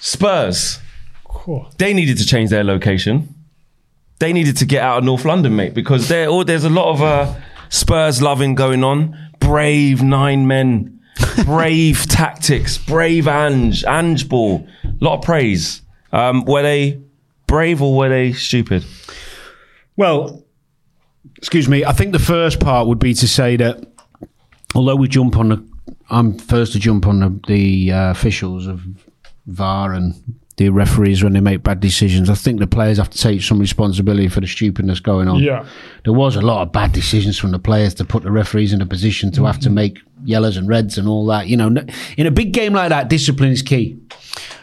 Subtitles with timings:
[0.00, 0.78] Spurs.
[1.24, 1.70] Cool.
[1.76, 3.34] They needed to change their location.
[4.18, 7.02] They needed to get out of North London, mate, because there, there's a lot of
[7.02, 7.34] uh,
[7.68, 9.14] Spurs loving going on.
[9.40, 11.00] Brave nine men,
[11.44, 14.66] brave tactics, brave Ange, Ange ball.
[14.84, 15.82] A lot of praise.
[16.12, 17.02] Um, were they
[17.46, 18.84] brave or were they stupid?
[19.96, 20.45] Well,
[21.36, 21.84] excuse me.
[21.84, 23.84] I think the first part would be to say that
[24.74, 25.68] although we jump on the,
[26.10, 28.82] I'm first to jump on the, the uh, officials of
[29.46, 30.14] VAR and
[30.56, 32.30] the referees when they make bad decisions.
[32.30, 35.42] I think the players have to take some responsibility for the stupidness going on.
[35.42, 35.66] Yeah.
[36.04, 38.80] There was a lot of bad decisions from the players to put the referees in
[38.80, 41.46] a position to have to make yellows and reds and all that.
[41.46, 41.74] You know,
[42.16, 43.98] in a big game like that, discipline is key,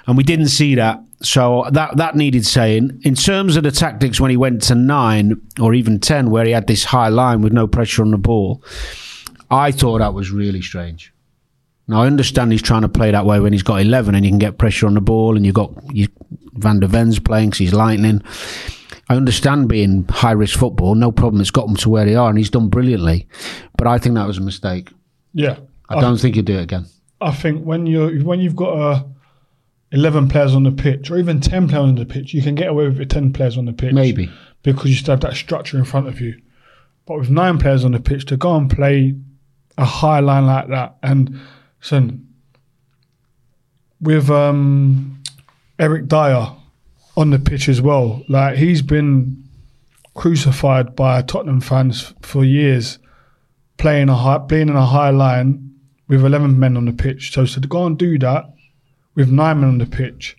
[0.08, 1.00] and we didn't see that.
[1.24, 3.02] So that that needed saying.
[3.04, 6.52] In terms of the tactics when he went to nine or even ten, where he
[6.52, 8.62] had this high line with no pressure on the ball,
[9.50, 11.14] I thought that was really strange.
[11.88, 14.32] Now I understand he's trying to play that way when he's got eleven and you
[14.32, 16.08] can get pressure on the ball and you've got you,
[16.54, 18.22] Van der Ven's playing because he's lightning.
[19.10, 21.42] I understand being high risk football, no problem.
[21.42, 23.28] It's got them to where they are, and he's done brilliantly.
[23.78, 24.90] But I think that was a mistake.
[25.34, 25.58] Yeah,
[25.90, 26.86] I, I don't think you do it again.
[27.22, 29.06] I think when you when you've got a
[29.94, 32.68] 11 players on the pitch or even 10 players on the pitch, you can get
[32.68, 33.94] away with 10 players on the pitch.
[33.94, 34.30] Maybe.
[34.64, 36.42] Because you still have that structure in front of you.
[37.06, 39.16] But with nine players on the pitch, to go and play
[39.78, 41.40] a high line like that, and
[41.80, 42.28] listen,
[44.02, 45.22] with um,
[45.78, 46.48] Eric Dier
[47.16, 49.44] on the pitch as well, like he's been
[50.16, 53.00] crucified by Tottenham fans for years,
[53.78, 55.76] playing a high, playing in a high line
[56.08, 57.34] with eleven men on the pitch.
[57.34, 58.46] So to go and do that
[59.16, 60.38] with nine men on the pitch,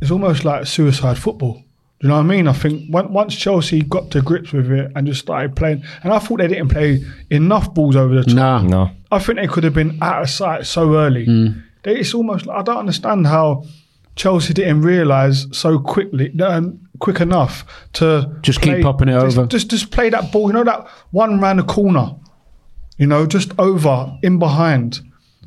[0.00, 1.54] it's almost like suicide football.
[2.00, 2.48] Do you know what I mean?
[2.48, 6.18] I think once Chelsea got to grips with it and just started playing, and I
[6.18, 8.34] thought they didn't play enough balls over the top.
[8.34, 8.58] No.
[8.62, 8.90] No.
[9.12, 11.26] I think they could have been out of sight so early.
[11.26, 11.62] Mm.
[11.82, 13.64] They, it's almost like, I don't understand how
[14.16, 19.46] Chelsea didn't realise so quickly, um, quick enough to Just keep popping it just, over.
[19.46, 20.46] Just just play that ball.
[20.46, 22.14] You know that one round the corner.
[22.96, 25.00] You know, just over in behind.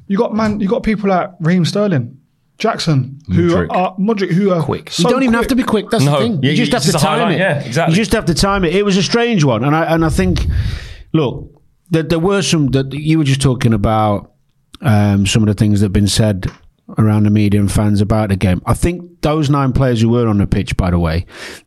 [0.08, 0.60] You got man.
[0.60, 2.18] You got people like Raheem Sterling,
[2.58, 3.68] Jackson, who Mudryk.
[3.72, 4.92] are Mudryk, who are Quick.
[4.92, 5.90] So you don't even have to be quick.
[5.90, 6.12] That's No.
[6.12, 6.44] the thing.
[6.44, 7.40] Yeah, you just you- have to just a time highlight, it.
[7.40, 7.94] yeah, exactly.
[7.96, 8.76] You just have to time it.
[8.76, 10.46] It was a strange one, and I and I think,
[11.14, 11.50] look,
[11.90, 14.30] there, there were some that you were just talking about.
[14.82, 16.52] Um, some of the things that have been said
[16.98, 18.62] around the media and fans about the game.
[18.66, 21.26] I think those nine players who were on the pitch, by the way,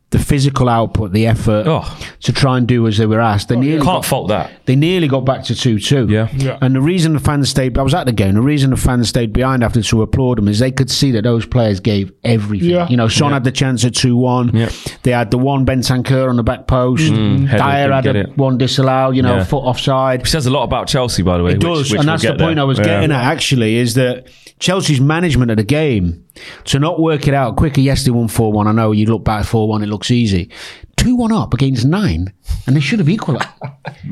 [0.09, 1.83] the physical output, the effort Oh.
[2.21, 4.51] to try and do as they were asked, they oh, nearly Can't got, fault that.
[4.65, 6.07] they nearly got back to 2 2.
[6.09, 6.29] Yeah.
[6.33, 6.57] Yeah.
[6.61, 9.09] And the reason the fans stayed, I was at the game, the reason the fans
[9.09, 12.69] stayed behind after to applaud them is they could see that those players gave everything.
[12.69, 12.87] Yeah.
[12.87, 14.55] You know, Son had the chance at 2 1.
[14.55, 14.69] Yeah.
[15.03, 17.03] They had the one Bentancur on the back post.
[17.11, 17.45] Mm.
[17.47, 19.43] header, Dier didn't had a, one disallowed, you know, Yeah.
[19.43, 20.21] foot offside.
[20.21, 21.51] Which says a lot about Chelsea, by the way.
[21.51, 22.59] It which- does, which and we'll that's the point there.
[22.61, 22.85] I was Yeah.
[22.85, 23.23] getting at.
[23.25, 24.27] Actually, is that
[24.59, 26.23] Chelsea's management of the game
[26.65, 27.81] to not work it out quicker.
[27.81, 28.67] Yes, they won four one.
[28.67, 30.49] I know you look back four one, it looks easy.
[30.95, 32.33] Two one up against nine,
[32.65, 33.47] and they should have equalised.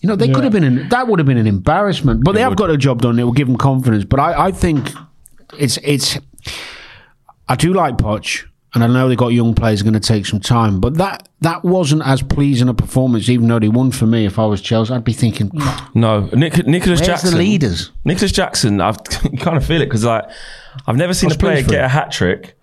[0.00, 0.64] you know, they could have been.
[0.64, 2.24] An, that would have been an embarrassment.
[2.24, 3.18] But they have got a job done.
[3.18, 4.04] It will give them confidence.
[4.04, 4.90] But I, I think
[5.58, 6.18] it's it's.
[7.48, 8.44] I do like Poch.
[8.74, 11.64] And I know they got young players going to take some time, but that that
[11.64, 13.28] wasn't as pleasing a performance.
[13.28, 15.52] Even though they won for me, if I was Chelsea, I'd be thinking,
[15.94, 17.30] No, Nick, Nicholas Jackson.
[17.30, 17.92] the leaders?
[18.04, 18.96] Nicholas Jackson, I've
[19.30, 20.24] you kind of feel it because like
[20.86, 22.54] I've never seen was a player pleased get a hat trick,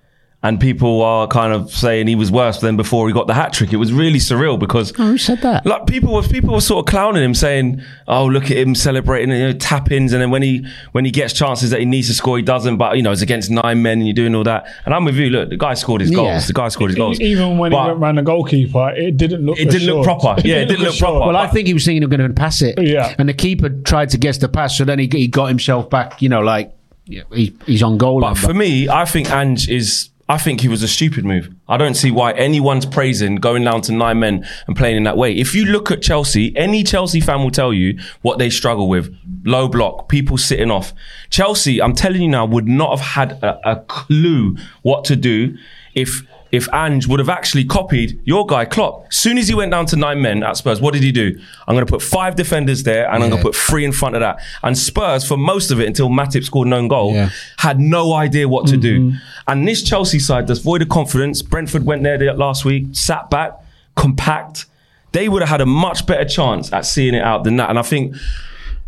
[0.43, 3.53] and people are kind of saying he was worse than before he got the hat
[3.53, 3.71] trick.
[3.73, 6.83] It was really surreal because "Oh, who said that?" like people were people were sort
[6.87, 10.31] of clowning him, saying, "Oh, look at him celebrating, you know, tap ins," and then
[10.31, 12.77] when he when he gets chances that he needs to score, he doesn't.
[12.77, 14.65] But you know, it's against nine men, and you're doing all that.
[14.85, 15.29] And I'm with you.
[15.29, 16.15] Look, the guy scored his Yeah.
[16.17, 16.47] goals.
[16.47, 17.19] The guy scored his goals.
[17.21, 19.59] Even when But he went round the goalkeeper, it didn't look.
[19.59, 20.41] It didn't look proper.
[20.43, 21.11] Yeah, it didn't look assured.
[21.11, 21.27] proper.
[21.27, 22.81] Well, I think he was thinking of going to pass it.
[22.81, 23.13] Yeah.
[23.19, 26.19] And the keeper tried to guess the pass, so then he, he got himself back,
[26.21, 26.73] you know, like
[27.11, 28.21] yeah, he, he's on goal.
[28.21, 30.09] But for me, I think Ange is.
[30.29, 31.53] I think he was a stupid move.
[31.67, 35.17] I don't see why anyone's praising going down to nine men and playing in that
[35.17, 35.33] way.
[35.33, 39.13] If you look at Chelsea, any Chelsea fan will tell you what they struggle with:
[39.43, 40.93] low block, people sitting off.
[41.29, 45.57] Chelsea, I'm telling you now, would not have had a, a clue what to do
[45.95, 49.11] if if Ange would have actually copied your guy Klopp.
[49.13, 51.39] Soon as he went down to nine men at Spurs, what did he do?
[51.67, 54.15] I'm going to put five defenders there, and I'm going to put three in front
[54.15, 54.39] of that.
[54.61, 57.29] And Spurs, for most of it, until Matip scored an own goal, Yeah.
[57.57, 58.99] had no idea what to do.
[58.99, 59.17] Mm-hmm.
[59.47, 61.41] And this Chelsea side does void of confidence.
[61.41, 63.53] Brentford went there last week, sat back,
[63.95, 64.65] compact.
[65.13, 67.69] They would have had a much better chance at seeing it out than that.
[67.69, 68.15] And I think,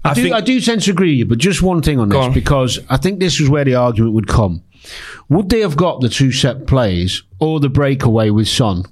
[0.06, 2.00] I, I do, think I do tend to agree with you, but just one thing
[2.00, 2.34] on this, on.
[2.34, 4.62] because I think this is where the argument would come.
[5.30, 8.84] Would they have got the two set plays or the breakaway with Son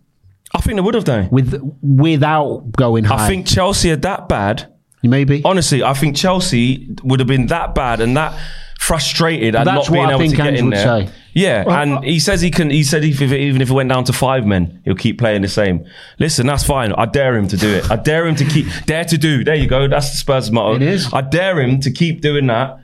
[0.54, 1.30] I think they would have done.
[1.32, 3.26] with without going high?
[3.26, 4.72] I think Chelsea are that bad.
[5.04, 5.42] maybe.
[5.46, 8.38] Honestly, I think Chelsea would have been that bad and that
[8.80, 11.06] frustrated at That's not being I able think to get Ange in would there.
[11.08, 11.14] say.
[11.34, 12.70] Yeah, and he says he can.
[12.70, 15.44] He said if, if even if it went down to five men, he'll keep playing
[15.44, 15.86] the same.
[16.20, 16.92] Listen, that's fine.
[16.94, 17.90] I dare him to do it.
[17.90, 19.44] I dare him to keep dare to do.
[19.46, 19.88] There you go.
[19.88, 20.76] That's the Spurs motto.
[20.76, 21.14] It is.
[21.14, 22.80] I dare him to keep doing that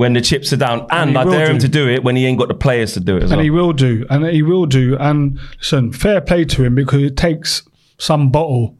[0.00, 2.16] when the chips are down, and, he I will dare him to do it when
[2.16, 3.44] he ain't got the players to do it as and well.
[3.44, 4.96] he will do, and he will do.
[4.98, 7.62] And listen, fair play to him because it takes
[7.98, 8.76] some bottle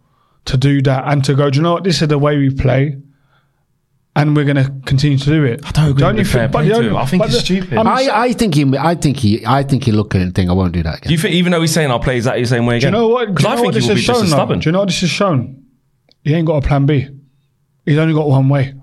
[0.47, 1.51] to do that and to go.
[1.51, 1.85] Do you know what?
[1.85, 2.97] This is the way we play,
[4.17, 5.61] and we're going to continue to do it.
[5.65, 6.97] I don't agree with the fair play to him.
[6.97, 7.79] I think it's stupid.
[7.79, 8.65] I, I think he.
[8.79, 9.45] I think he.
[9.47, 11.13] I think he look at it and think I won't do that again.
[11.13, 12.93] you think even though he's saying I'll play exactly the same way again.
[12.93, 13.09] Do you again?
[13.11, 13.27] know what?
[13.27, 14.25] Do Because you I know think what he this will has be just shown?
[14.25, 14.59] as stubborn.
[14.61, 15.65] Do you know what this has shown?
[16.25, 17.09] He ain't got a plan B.
[17.87, 18.75] He's only got one way,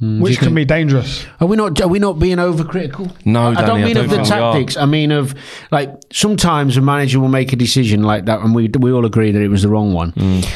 [0.00, 1.26] Hmm, which can be dangerous.
[1.40, 1.78] Are we not?
[1.80, 3.14] Are we not being overcritical?
[3.26, 4.52] No, I Danny, don't I mean don't of the think we are.
[4.52, 4.76] tactics.
[4.78, 5.34] I mean of
[5.70, 9.30] like sometimes a manager will make a decision like that, and we we all agree
[9.30, 10.12] that it was the wrong one.
[10.12, 10.50] Mm.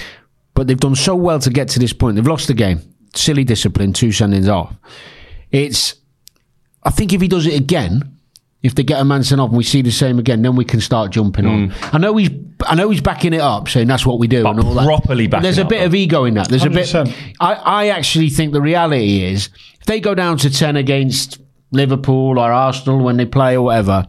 [0.54, 2.16] But they've done so well to get to this point.
[2.16, 2.80] They've lost the game.
[3.14, 3.92] Silly discipline.
[3.92, 4.74] Two sendings off.
[5.52, 5.94] It's.
[6.82, 8.13] I think if he does it again,
[8.64, 10.64] if they get a man sent off and we see the same again, then we
[10.64, 11.72] can start jumping on.
[11.92, 12.30] I know he's.
[12.66, 14.44] I know he's backing it up, saying that's what we do Mm.
[14.44, 14.86] But and all that.
[14.86, 16.48] properly But There's a backing it bit up, of ego in that.
[16.48, 16.94] There's a bit.
[17.40, 19.50] I, I actually think the reality is
[19.80, 21.40] if they go down to 10 against
[21.72, 24.06] Liverpool or Arsenal when they play or whatever,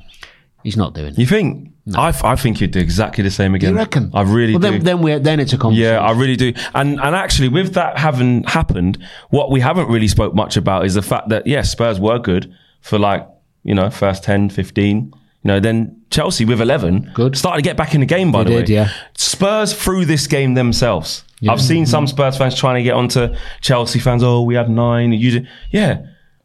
[0.63, 1.19] he's not doing it.
[1.19, 1.71] You think?
[1.95, 3.71] I, f- I think he'd do exactly the same again.
[3.73, 4.09] You reckon?
[4.13, 4.71] I really well, do.
[4.71, 5.93] Then, then, we're, then it's a conversation.
[5.93, 6.53] yeah, I really do.
[6.73, 8.97] And and actually, with that having happened,
[9.29, 12.51] what we haven't really spoke much about is the fact that yes, Spurs were good
[12.81, 13.27] for like
[13.65, 15.13] you know first 10, 15.
[15.43, 17.37] You know, then Chelsea with eleven Good.
[17.37, 18.31] started to get back in the game.
[18.31, 18.89] By They the did, way, yeah.
[19.15, 21.23] Spurs threw this game themselves.
[21.47, 24.23] I've seen some Spurs fans trying to get onto Chelsea fans.
[24.23, 25.11] Oh, we had nine.
[25.13, 26.01] You did, yeah.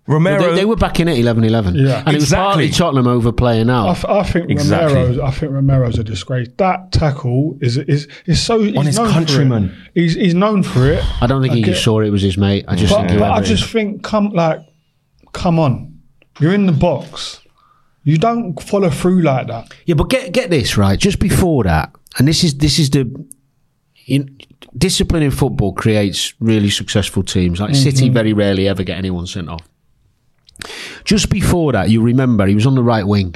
[0.06, 0.50] Romero.
[0.50, 1.76] They, they were back in it 11 11.
[1.76, 2.00] Yeah.
[2.00, 2.44] And it was Exactly.
[2.44, 3.90] partly Tottenham overplaying I, out.
[3.90, 4.94] f- I think Exactly.
[4.96, 5.18] Romero's.
[5.20, 6.48] I think Romero's a disgrace.
[6.58, 9.14] That tackle is is is so he's On his known for it.
[9.14, 9.86] countryman.
[9.94, 11.02] He's he's known for it.
[11.22, 11.74] I don't think he Okay.
[11.74, 12.64] saw it was his mate.
[12.68, 14.58] I just But, think but I just think, come like,
[15.32, 15.89] come on,
[16.38, 17.40] you're in the box.
[18.04, 19.74] You don't follow through like that.
[19.84, 20.98] Yeah, but get get this right.
[20.98, 23.26] Just before that, and this is this is the
[24.06, 24.38] in,
[24.76, 27.60] discipline in football creates really successful teams.
[27.60, 27.82] Like mm-hmm.
[27.82, 29.68] City, very rarely ever get anyone sent off.
[31.04, 33.34] Just before that, you remember he was on the right wing.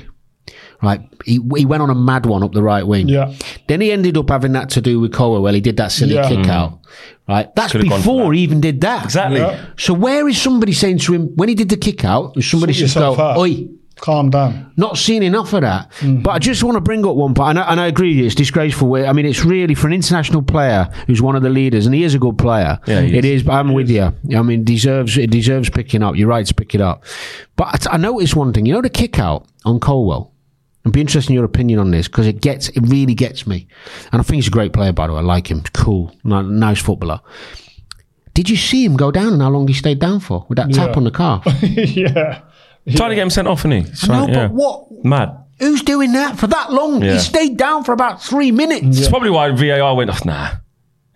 [0.83, 3.09] Right, he, he went on a mad one up the right wing.
[3.09, 3.35] Yeah.
[3.67, 5.41] Then he ended up having that to do with Koa.
[5.41, 6.29] Well, he did that silly Yeah.
[6.29, 6.81] kick out.
[7.27, 8.37] Right, that's Could've before that.
[8.37, 9.05] he even did that.
[9.05, 9.41] exactly.
[9.41, 9.65] Yeah.
[9.79, 12.35] So where is somebody saying to him when he did the kick out?
[12.43, 13.67] Somebody Sort just go, yourself "Oi,
[13.97, 14.73] Calm down.
[14.77, 15.91] not seen enough of that.
[16.01, 16.21] Mm-hmm.
[16.23, 18.19] But I just want to bring up one point, and I, and I agree with
[18.19, 18.95] you, it's disgraceful.
[18.97, 22.03] I mean, it's really for an international player who's one of the leaders, and he
[22.05, 22.79] is a good player.
[22.87, 23.37] Yeah, it is.
[23.37, 23.43] is.
[23.45, 24.13] But I'm with you.
[24.37, 26.17] I mean, deserves it deserves picking up.
[26.17, 27.05] You're right to pick it up.
[27.57, 28.67] But I, I noticed one thing.
[28.67, 30.33] You know, the kick out on Colwill.
[30.87, 33.67] I'd be interested in your opinion on this because it gets it really gets me,
[34.13, 34.93] and I think he's a great player.
[34.93, 35.63] By the way, I like him.
[35.73, 37.21] Cool, Ni- nice footballer.
[38.35, 40.73] Did you see him go down and how long he stayed down for with that
[40.73, 41.45] tap on the calf?
[41.63, 42.43] yeah.
[42.97, 44.09] Trying to get him sent off, isn't he?
[44.09, 44.49] no, yeah.
[44.49, 45.05] but what?
[45.05, 45.39] Mad.
[45.61, 47.03] Who's doing that for that long?
[47.03, 47.13] Yeah.
[47.13, 48.99] He stayed down for about three minutes.
[48.99, 50.25] It's probably why VAR went, off.
[50.25, 50.51] nah.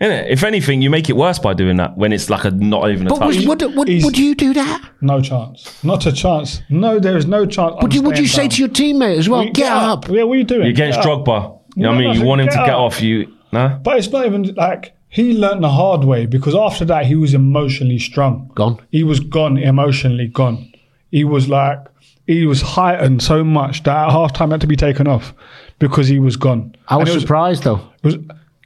[0.01, 0.29] Innit?
[0.31, 3.07] If anything, you make it worse by doing that when it's like a not even
[3.09, 3.37] a But touch.
[3.37, 4.89] was, would, would, He's- would you do that?
[5.01, 5.83] No chance.
[5.83, 6.63] Not a chance.
[6.69, 7.75] No, there is no chance.
[7.83, 10.09] Would you, would you say to your teammate as well, get, up?
[10.09, 10.61] Yeah, what are you doing?
[10.63, 11.25] You're against Get up.
[11.25, 11.61] Drogba.
[11.77, 12.15] You know what I No, mean?
[12.15, 12.81] no, You want him get to get up.
[12.81, 13.33] off you.
[13.53, 13.79] Nah?
[13.79, 17.35] But it's not even like he learnt the hard way because after that he was
[17.35, 18.51] emotionally strong.
[18.55, 18.79] Gone.
[18.91, 20.71] He was gone, emotionally gone.
[21.11, 21.79] He was like
[22.27, 25.33] he was heightened so much that at half time had to be taken off
[25.79, 26.75] because he was gone.
[26.89, 28.17] I was it was, surprised though, it was-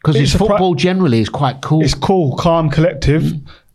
[0.03, 1.83] because his it's surpri- football generally is quite cool.
[1.83, 3.33] it's cool, calm, collective.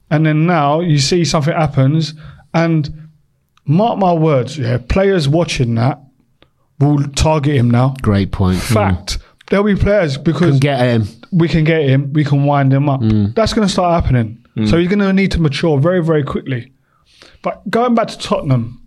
[0.10, 2.14] And then now you see something happens,
[2.54, 3.10] and
[3.66, 6.00] mark my words, yeah, players watching that
[6.80, 7.96] will target him now.
[8.02, 8.60] Great point.
[8.62, 9.20] Fact.
[9.50, 11.08] There'll be players because Can get him.
[11.32, 13.00] we can get him, we can wind him up.
[13.02, 13.34] Mm.
[13.34, 14.46] That's going to start happening.
[14.66, 16.72] So he's going to need to mature very, very quickly.
[17.44, 18.82] But going back to Tottenham,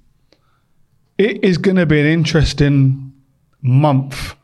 [1.17, 3.13] it is going to be an interesting
[3.63, 4.35] month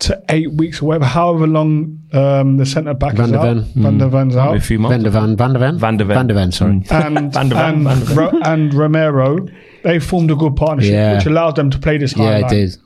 [0.00, 3.44] to eight weeks or whatever, however long um, the centre back Van is der out.
[3.44, 3.82] Ven.
[3.82, 4.10] Van der hmm.
[4.10, 4.56] Ven's out.
[4.56, 5.78] A few Van der Van, Van der Ven?
[5.78, 6.14] Van der Ven.
[6.16, 6.78] Van der Ven, sorry.
[6.80, 7.16] Hmm.
[7.16, 8.16] and Van der Ven, and, Van der Ven.
[8.16, 9.46] Ro- and Romero,
[9.84, 11.14] they formed a good partnership, Yeah.
[11.16, 12.50] which allowed them to play this high Yeah, it line.
[12.50, 12.76] did.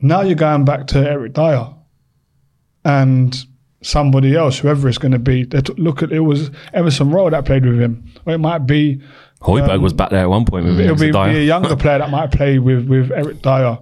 [0.00, 1.68] Now you're going back to Eric Dier
[2.84, 3.44] and
[3.82, 5.44] somebody else, whoever it's going to be.
[5.44, 8.66] They took- Look at it was Emerson Royal that played with him, or it might
[8.66, 9.00] be
[9.40, 11.32] Hojbjerg um, was back there at one point with it'll be, Dier.
[11.32, 13.78] be a younger player that might play with with Eric Dier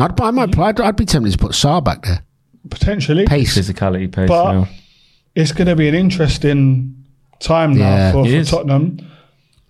[0.00, 2.24] I'd, I might, I'd, I'd be tempted to put Sarr back there.
[2.68, 3.26] potentially.
[3.26, 3.56] Pace.
[3.56, 4.28] physicality, pace.
[4.28, 4.64] But- yeah.
[5.36, 7.04] It's going to be an interesting
[7.38, 8.50] time now Yeah, for, it for is.
[8.50, 8.98] Tottenham.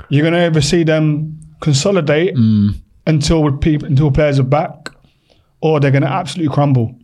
[0.09, 2.75] You're going to either see them consolidate Mm.
[3.07, 4.89] until people until players are back,
[5.61, 6.95] or they're going to absolutely crumble.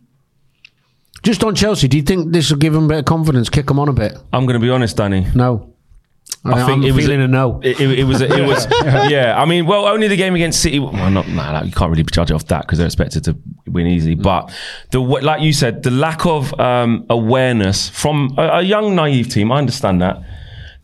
[1.23, 3.67] Just on Chelsea, do you think this will give them a bit of confidence, kick
[3.67, 4.17] them on a bit?
[4.33, 5.27] I'm going to be honest, Danny.
[5.35, 5.73] No.
[6.45, 7.59] I, think am it was feeling a- a, no.
[7.61, 8.21] It, it, it was.
[8.21, 8.67] It was.
[9.11, 9.35] yeah.
[9.37, 10.79] I mean, well, only the game against City.
[10.79, 11.27] Well, not.
[11.27, 14.15] Nah, like, you can't really judge it off that because they're expected to win easily.
[14.15, 14.53] But
[14.91, 19.51] the like you said, the lack of um, awareness from a, a young naive team.
[19.51, 20.21] I understand that.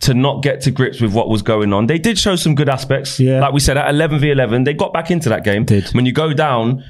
[0.00, 2.68] To not get to grips with what was going on, they did show some good
[2.68, 3.18] aspects.
[3.18, 3.40] Yeah.
[3.40, 5.64] like we said at eleven v eleven, they got back into that game.
[5.64, 5.88] Did.
[5.94, 6.84] when you go down.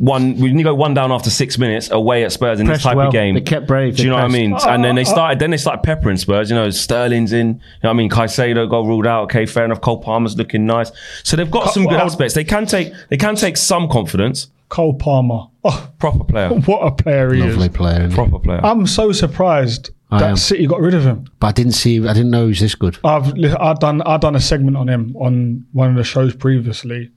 [0.00, 2.84] One, we only go one down after six minutes away at Spurs in Pressed this
[2.84, 3.08] type well.
[3.08, 3.96] of game, They kept brave.
[3.96, 4.40] Do you They know what I pressed.
[4.40, 4.54] mean?
[4.54, 5.04] Oh, and then they oh.
[5.04, 5.38] started.
[5.38, 6.48] Then they started peppering Spurs.
[6.48, 7.48] You know, Sterling's in.
[7.48, 8.08] You know what I mean?
[8.08, 9.24] Caicedo got ruled out.
[9.24, 9.82] Okay, fair enough.
[9.82, 10.90] Cole Palmer's looking nice.
[11.22, 12.32] So they've got some good well- aspects.
[12.32, 12.94] They can take.
[13.10, 14.48] They can take some confidence.
[14.70, 16.48] Cole Palmer, oh, Proper player.
[16.64, 17.76] what a player he Lovely is!
[17.76, 18.08] player.
[18.10, 18.60] Proper player.
[18.64, 20.36] I'm so surprised I that am.
[20.36, 21.26] City got rid of him.
[21.40, 21.98] But I didn't see.
[22.06, 22.96] I didn't know he was this good.
[23.04, 27.10] I've I've done I've done a segment on him on one of the shows previously.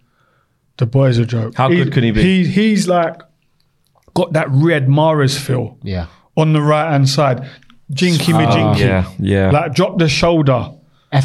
[0.77, 1.55] The boy's a joke.
[1.55, 2.21] How good could he be?
[2.21, 3.21] He, he's like
[4.13, 6.07] got that red Mahrez feel Yeah.
[6.35, 7.47] on the right hand side.
[7.91, 8.85] Jinky me ah, jinky.
[8.85, 9.51] yeah, yeah.
[9.51, 10.71] Like drop the shoulder.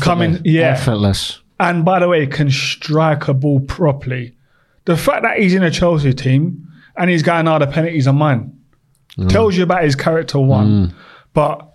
[0.00, 0.52] Coming, Effortless.
[0.52, 0.70] yeah.
[0.70, 1.40] Effortless.
[1.60, 4.36] And by the way, can strike a ball properly.
[4.84, 8.12] The fact that he's in a Chelsea team and he's going, "Ah, the penalties are
[8.12, 8.58] mine,"
[9.16, 9.28] mm.
[9.28, 10.38] tells you about his character.
[10.38, 10.94] One, mm.
[11.32, 11.74] but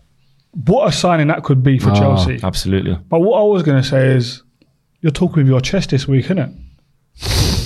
[0.65, 2.39] what a signing that could be for ah, Chelsea.
[2.43, 2.97] Absolutely.
[3.09, 4.43] But what I was going to say is,
[5.01, 6.49] you're talking with your chest this week, isn't it?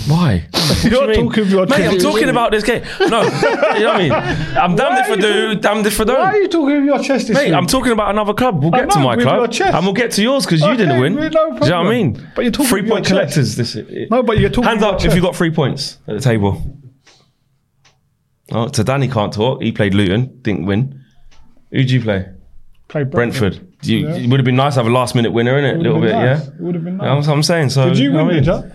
[0.08, 0.48] Why?
[0.84, 1.86] You're talking with your Mate.
[1.88, 2.82] I'm talking about this game.
[3.00, 4.12] No, you know what I mean.
[4.12, 6.18] I'm damned if I do, damned if I don't.
[6.20, 7.54] Why are you talking with your chest this Mate, week?
[7.54, 8.64] I'm talking about another club.
[8.64, 9.74] We'll I get to my with club, your chest.
[9.76, 11.16] and we'll get to yours because you didn't win.
[11.16, 11.26] no Do
[11.66, 12.30] you know what I mean?
[12.36, 13.14] But you're talking three with your point chest.
[13.36, 13.56] collectors.
[13.56, 14.10] This.
[14.10, 15.16] No, but you're talking Hands with your up if chest.
[15.18, 16.62] you got three points at the table.
[18.52, 19.62] Oh, so Danny can't talk.
[19.62, 21.04] He played Luton, didn't win.
[21.72, 22.30] Who'd you play?
[22.88, 23.60] Play Brentford.
[23.84, 24.16] You, Yeah.
[24.16, 26.00] It would have been nice to have a last minute winner in it, a little
[26.00, 26.42] bit, yeah.
[26.42, 27.28] It would have been Yeah, That's nice.
[27.28, 27.70] what I'm saying.
[27.72, 28.44] So Did you know win, what I mean?
[28.46, 28.72] did you?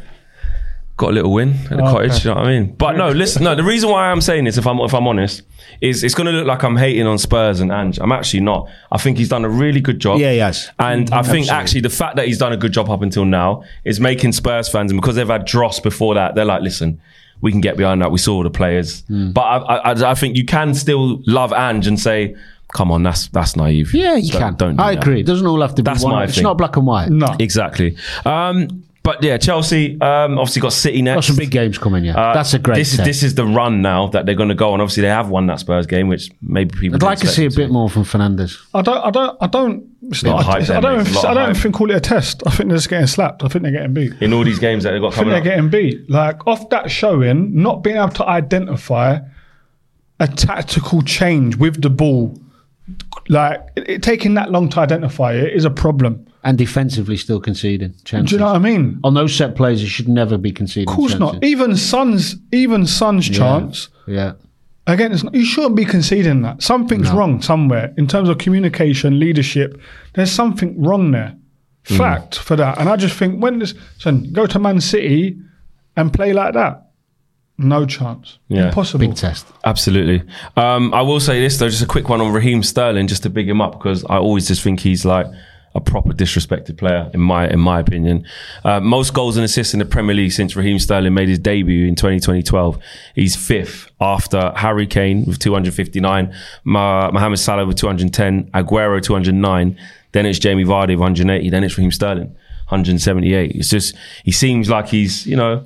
[1.02, 2.12] Got a little win at the Oh, cottage.
[2.12, 2.28] okay.
[2.28, 2.74] You know what I mean?
[2.76, 3.42] But no, listen.
[3.44, 5.42] No, the reason why I'm saying this, if I'm if I'm honest,
[5.80, 7.98] is it's going to look like I'm hating on Spurs and Ange.
[7.98, 8.68] I'm actually not.
[8.90, 10.18] I think he's done a really good job.
[10.20, 10.70] Yeah, he has.
[10.78, 13.64] And I think actually the fact that he's done a good job up until now
[13.84, 17.00] is making Spurs fans, and because they've had Dross before that, they're like, listen.
[17.40, 18.12] We can get behind that.
[18.12, 19.32] We saw the players, Hmm.
[19.32, 19.56] but I,
[19.90, 22.36] I, I think you can still love Ange and say,
[22.72, 24.54] "Come on, that's that's naive." Yeah, you Don't- can.
[24.54, 25.02] Don't do I that.
[25.02, 25.18] agree.
[25.22, 26.12] It doesn't all have to be That's one.
[26.12, 26.44] my it's thing.
[26.44, 27.10] not black and white.
[27.10, 27.34] No.
[27.40, 27.96] Exactly.
[28.24, 31.16] Um, but yeah, Chelsea um, obviously got City next.
[31.16, 32.04] Got some big games coming.
[32.04, 32.76] Yeah, Uh, that's a great.
[32.76, 33.06] This is test.
[33.06, 34.80] this is the run now that they're going to go on.
[34.80, 36.96] Obviously, they have won that Spurs game, which maybe people.
[36.96, 38.58] I'd like to see a them bit more from Fernandez.
[38.74, 38.98] I don't.
[39.04, 39.36] I don't.
[39.40, 39.88] I don't.
[40.08, 40.40] It's not.
[40.40, 40.96] of hype it's- there, I don't.
[40.98, 41.00] mate.
[41.02, 41.62] even- Lot of I don't hype.
[41.62, 42.42] think call it a test.
[42.46, 43.42] I think they're just getting slapped.
[43.44, 44.12] I think they're getting beat.
[44.20, 45.44] in all these games that they've got I think coming they're up.
[45.44, 46.08] getting beat.
[46.10, 49.18] Like off that showing, not being able to identify
[50.20, 52.38] a tactical change with the ball,
[53.28, 56.26] like it, it taking that long to identify it is a problem.
[56.44, 58.30] And defensively, still conceding chances.
[58.30, 58.98] Do you know what I mean?
[59.04, 60.88] On those set plays, you should never be conceding.
[60.88, 61.42] Of course not.
[61.44, 63.88] Even Son's even Son's chance.
[64.06, 64.32] Yeah.
[64.88, 66.60] Again, not, you shouldn't be conceding that.
[66.60, 69.80] Something's wrong somewhere in terms of communication, leadership.
[70.14, 71.36] There's something wrong there.
[71.84, 71.98] Mm.
[71.98, 72.78] Fact for that.
[72.78, 75.38] And I just think when this, son, go to Man City
[75.96, 76.90] and play like that,
[77.58, 78.38] no chance.
[78.48, 78.68] Yeah.
[78.68, 79.06] Impossible.
[79.06, 79.46] Big test.
[79.64, 80.26] Absolutely.
[80.56, 83.30] Um, I will say this though, just a quick one on Raheem Sterling, just to
[83.30, 85.26] big him up because I always just think he's like
[85.74, 88.26] a proper disrespected player in my in my opinion.
[88.64, 91.86] Uh, most goals and assists in the Premier League since Raheem Sterling made his debut
[91.88, 92.78] in 2012.
[93.14, 99.78] He's fifth after Harry Kane with 259, Ma- Mohamed Salah with 210, Aguero 209.
[100.12, 101.48] Then it's Jamie Vardy with 180.
[101.48, 102.34] Then it's Raheem Sterling
[102.68, 103.52] 178.
[103.52, 103.94] It's just
[104.24, 105.64] he seems like he's you know.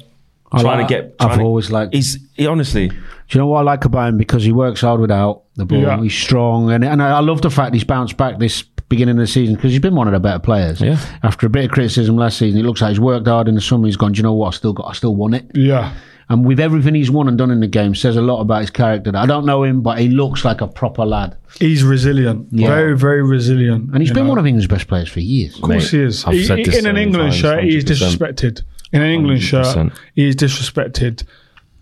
[0.53, 2.95] I Trying like- to get, I've to- always liked- He's he, honestly, Do
[3.31, 4.19] you know what I like about him?
[4.19, 5.81] Because he works hard without the ball.
[5.81, 6.01] Yeah.
[6.01, 9.27] He's strong, and and I love the fact he's bounced back this beginning of the
[9.27, 10.81] season because he's been one of the better players.
[10.81, 10.99] Yeah.
[11.25, 13.61] After a bit of criticism last season, it looks like he's worked hard in the
[13.61, 13.87] summer.
[13.87, 14.13] He's gone.
[14.13, 14.55] Do you know what?
[14.55, 14.87] I still got.
[14.89, 15.51] I still won it.
[15.55, 15.93] Yeah.
[16.29, 18.71] And with everything he's won and done in the game, says a lot about his
[18.71, 19.13] character.
[19.15, 21.37] I don't know him, but he looks like a proper lad.
[21.61, 22.49] He's resilient.
[22.51, 22.67] Yeah.
[22.69, 23.91] Very, very resilient.
[23.93, 24.31] And he's been know.
[24.31, 25.55] one of England's best players for years.
[25.57, 26.25] Of course Mate, he is.
[26.25, 28.19] I've He- said he- this in an many England shirt, he's is 100%.
[28.19, 28.63] disrespected.
[28.93, 29.97] In an England shirt, 100%.
[30.15, 31.25] he is disrespected.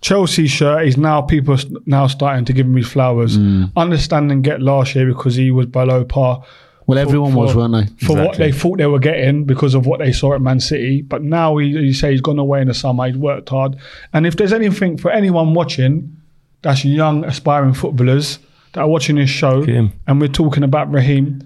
[0.00, 1.56] Chelsea shirt is now people
[1.86, 3.38] now starting to give him his flowers.
[3.38, 3.72] Mm.
[3.76, 6.44] Understand and get last year because he was below par.
[6.86, 8.06] Well, everyone was, weren't they?
[8.06, 11.00] For what they thought they were getting because of what they saw at Man City.
[11.00, 13.06] But now he, he say he's gone away in the summer.
[13.06, 13.76] He's worked hard.
[14.12, 16.14] And if there's anything for anyone watching,
[16.60, 18.38] that's young aspiring footballers
[18.72, 19.62] that are watching this show,
[20.06, 21.40] and we're talking about Raheem,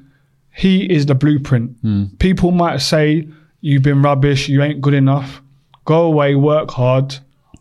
[0.52, 1.76] he is the blueprint.
[1.82, 2.06] Hmm.
[2.18, 3.28] People might say
[3.60, 5.42] you've been rubbish, you ain't good enough.
[5.88, 7.16] Go away, work hard,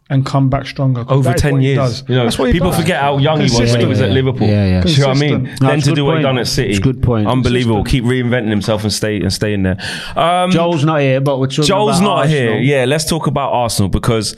[0.10, 1.04] and come back stronger.
[1.06, 2.04] 'Cause Over that is ten years, does.
[2.10, 2.80] you know, That's what people does.
[2.82, 4.48] forget how young he was when he was at Liverpool.
[4.48, 4.82] Yeah, yeah.
[4.82, 5.30] Do you know what I mean?
[5.46, 5.62] Consistent.
[5.62, 7.26] No, then to do good what he done at City, It's a good point.
[7.28, 7.84] Unbelievable.
[7.84, 8.06] Consistent.
[8.12, 9.78] Keep reinventing himself and stay and staying there.
[10.16, 12.58] Um, Joel's not here, but we're talking Joel's about not here.
[12.60, 14.36] Yeah, let's talk about Arsenal because,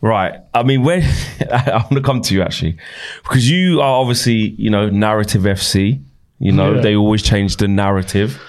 [0.00, 0.34] right.
[0.54, 1.02] I mean, when
[1.52, 2.76] I'm going to come to you actually,
[3.24, 6.00] because you are obviously, you know, narrative FC.
[6.38, 6.80] You know, Yeah.
[6.80, 8.40] they always change the narrative.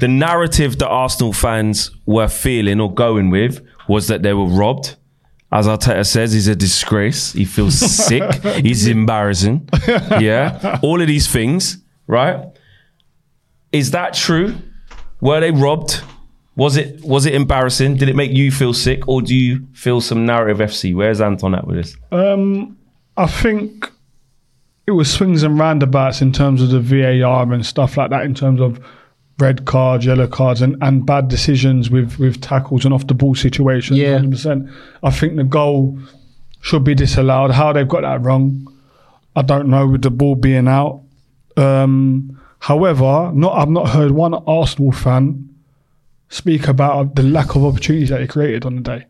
[0.00, 4.96] The narrative that Arsenal fans were feeling or going with was that they were robbed.
[5.52, 7.32] As Arteta says, he's a disgrace.
[7.32, 7.74] He feels
[8.06, 8.22] sick.
[8.64, 9.68] he's embarrassing.
[10.20, 10.78] Yeah.
[10.82, 12.44] All of these things, right?
[13.72, 14.56] Is that true?
[15.20, 16.00] Were they robbed?
[16.56, 17.96] Was it was it embarrassing?
[17.96, 20.94] Did it make you feel sick, or do you feel some narrative FC?
[20.94, 21.96] Where's Anton at with this?
[22.10, 22.78] Um,
[23.16, 23.90] I think
[24.86, 28.34] it was swings and roundabouts in terms of the VAR and stuff like that, in
[28.34, 28.80] terms of
[29.38, 33.34] red cards, yellow cards, and, and bad decisions with, with tackles and off the ball
[33.34, 33.98] situations.
[33.98, 34.18] Yeah.
[34.18, 34.72] 100%.
[35.02, 35.98] I think the goal
[36.62, 37.50] should be disallowed.
[37.50, 38.66] How they've got that wrong,
[39.34, 41.02] I don't know, with the ball being out.
[41.56, 45.48] Um, however, not I've not heard one Arsenal fan
[46.28, 49.06] speak about the lack of opportunities that they created on the day.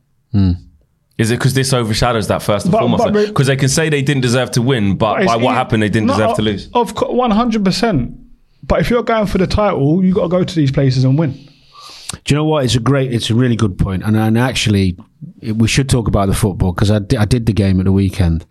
[1.18, 3.12] Is it because this overshadows that first and But- foremost?
[3.28, 5.82] Because they can say they didn't deserve to win, but It's by what easy- happened,
[5.82, 6.68] they didn't No, deserve to lose.
[6.74, 8.14] Of one hundred percent.
[8.62, 11.18] But if you're going for the title, you got to go to these places and
[11.18, 11.32] win.
[11.32, 12.64] Do you know what?
[12.64, 14.02] It's a great, it's a really good point.
[14.02, 14.98] And, and actually,
[15.40, 17.92] it, we should talk about the football because I, I did the game at the
[17.92, 18.46] weekend.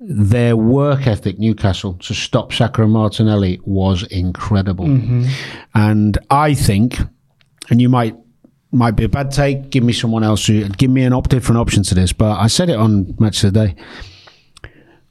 [0.00, 4.86] Their work ethic, Newcastle, to stop Saka and Martinelli was incredible.
[4.86, 5.26] Mm-hmm.
[5.74, 6.98] And I think,
[7.70, 8.14] and you might
[8.72, 11.58] might be a bad take, give me someone else, who, give me an op- different
[11.58, 13.76] option to this, but I said it on Match of the Day.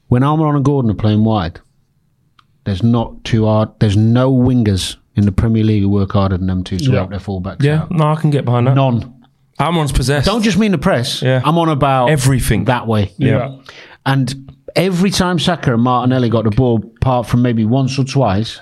[0.08, 1.60] When Almiron and Gordon are playing wide,
[2.66, 6.46] there's not too hard, there's no wingers in the Premier League who work harder than
[6.46, 6.92] them two to Yeah.
[6.98, 7.90] help their fullbacks Yeah, out.
[7.90, 8.74] no, I can get behind that.
[8.74, 9.12] None.
[9.58, 10.26] Amon's possessed.
[10.26, 11.22] Don't just mean the press.
[11.22, 11.40] Yeah.
[11.42, 12.64] I'm on about Everything.
[12.66, 13.12] that way.
[13.16, 13.52] Yeah.
[14.04, 18.60] And every time Saka and Martinelli got the ball, apart from maybe once or twice,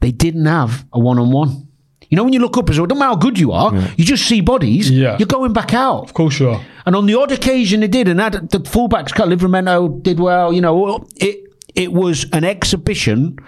[0.00, 1.66] they didn't have a one on one.
[2.08, 3.74] You know, when you look up as well, it doesn't matter how good you are,
[3.96, 5.16] you just see bodies, Yeah.
[5.18, 6.04] you're going back out.
[6.04, 6.60] Of course you are.
[6.86, 10.52] And on the odd occasion they did, and that, the fullbacks, cut, Livramento did well,
[10.52, 11.40] you know, it,
[11.74, 13.38] it was an exhibition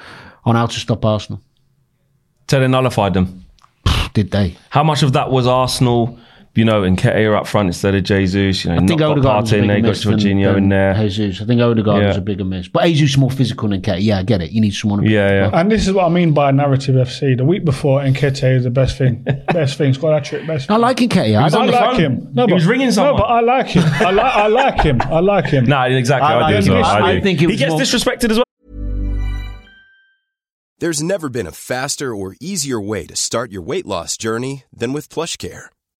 [0.44, 1.40] on how to stop Arsenal.
[2.48, 3.44] So they nullified them.
[4.14, 4.56] Did they?
[4.70, 6.18] How much of that was Arsenal?
[6.56, 8.64] You know, and Nketiah up front instead of Jesus.
[8.64, 10.56] You know, I think not Odegaard was a Partey in there, bigger got miss Jorginho
[10.56, 10.94] in there.
[10.94, 11.42] Jesus.
[11.42, 12.08] I think Odegaard Yeah.
[12.08, 12.68] was a bigger miss.
[12.68, 13.98] But Jesus is more physical than Nketiah.
[14.00, 14.52] Yeah, I get it.
[14.52, 15.02] You need someone.
[15.04, 15.60] to- Yeah, yeah.
[15.60, 17.34] And this is what I mean by narrative FC.
[17.36, 19.24] The week before, Nketiah is the best thing.
[19.52, 19.92] best thing.
[19.94, 20.46] Scored that trick.
[20.46, 20.70] Best.
[20.70, 20.80] I thing.
[20.80, 21.42] like Nketiah.
[21.42, 22.00] I don't I like phone.
[22.00, 22.28] him.
[22.32, 23.14] No, He but, was ringing someone.
[23.14, 23.84] No, but I like him.
[23.84, 24.34] I like.
[24.34, 25.00] I like him.
[25.02, 25.64] I like him.
[25.68, 26.26] Nah, exactly.
[26.26, 26.84] I I, do like as well.
[26.84, 27.20] I I, do.
[27.22, 28.44] think he gets more- disrespected as well.
[30.78, 34.92] There's never been a faster or easier way to start your weight loss journey than
[34.92, 35.66] with PlushCare.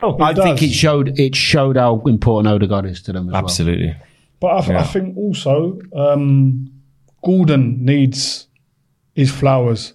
[0.00, 0.44] I does.
[0.44, 3.96] think it showed it showed how important Odegaard is to them as Absolutely.
[4.40, 4.82] But I, I Yeah.
[4.84, 6.70] think also um,
[7.24, 8.46] Gordon needs
[9.14, 9.94] his flowers.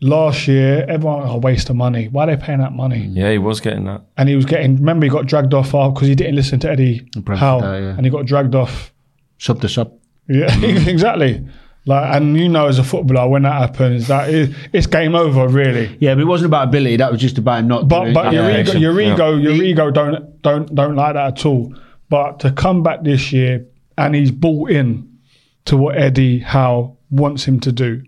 [0.00, 2.08] Last year, everyone was a waste of money.
[2.08, 3.06] Why are they paying that money?
[3.12, 4.02] Yeah, he was getting that.
[4.18, 4.76] And he was getting.
[4.76, 7.96] Remember, he got dragged off because he didn't listen to Eddie Howe, yeah.
[7.96, 8.72] and he got dragged off.
[8.72, 8.90] well.
[9.38, 9.92] Sub to sub.
[10.28, 11.46] Yeah, exactly.
[11.86, 15.46] Like, and you know, as a footballer, when that happens, that is, it's game over,
[15.48, 15.94] really.
[16.00, 16.96] Yeah, but it wasn't about ability.
[16.96, 17.88] That was just about him not.
[17.88, 18.80] But doing but your ego, application.
[18.80, 21.74] your ego, your ego don't don't don't like that at all.
[22.08, 23.66] But to come back this year
[23.98, 25.18] and he's bought in
[25.66, 28.02] to what Eddie Howe wants him to do,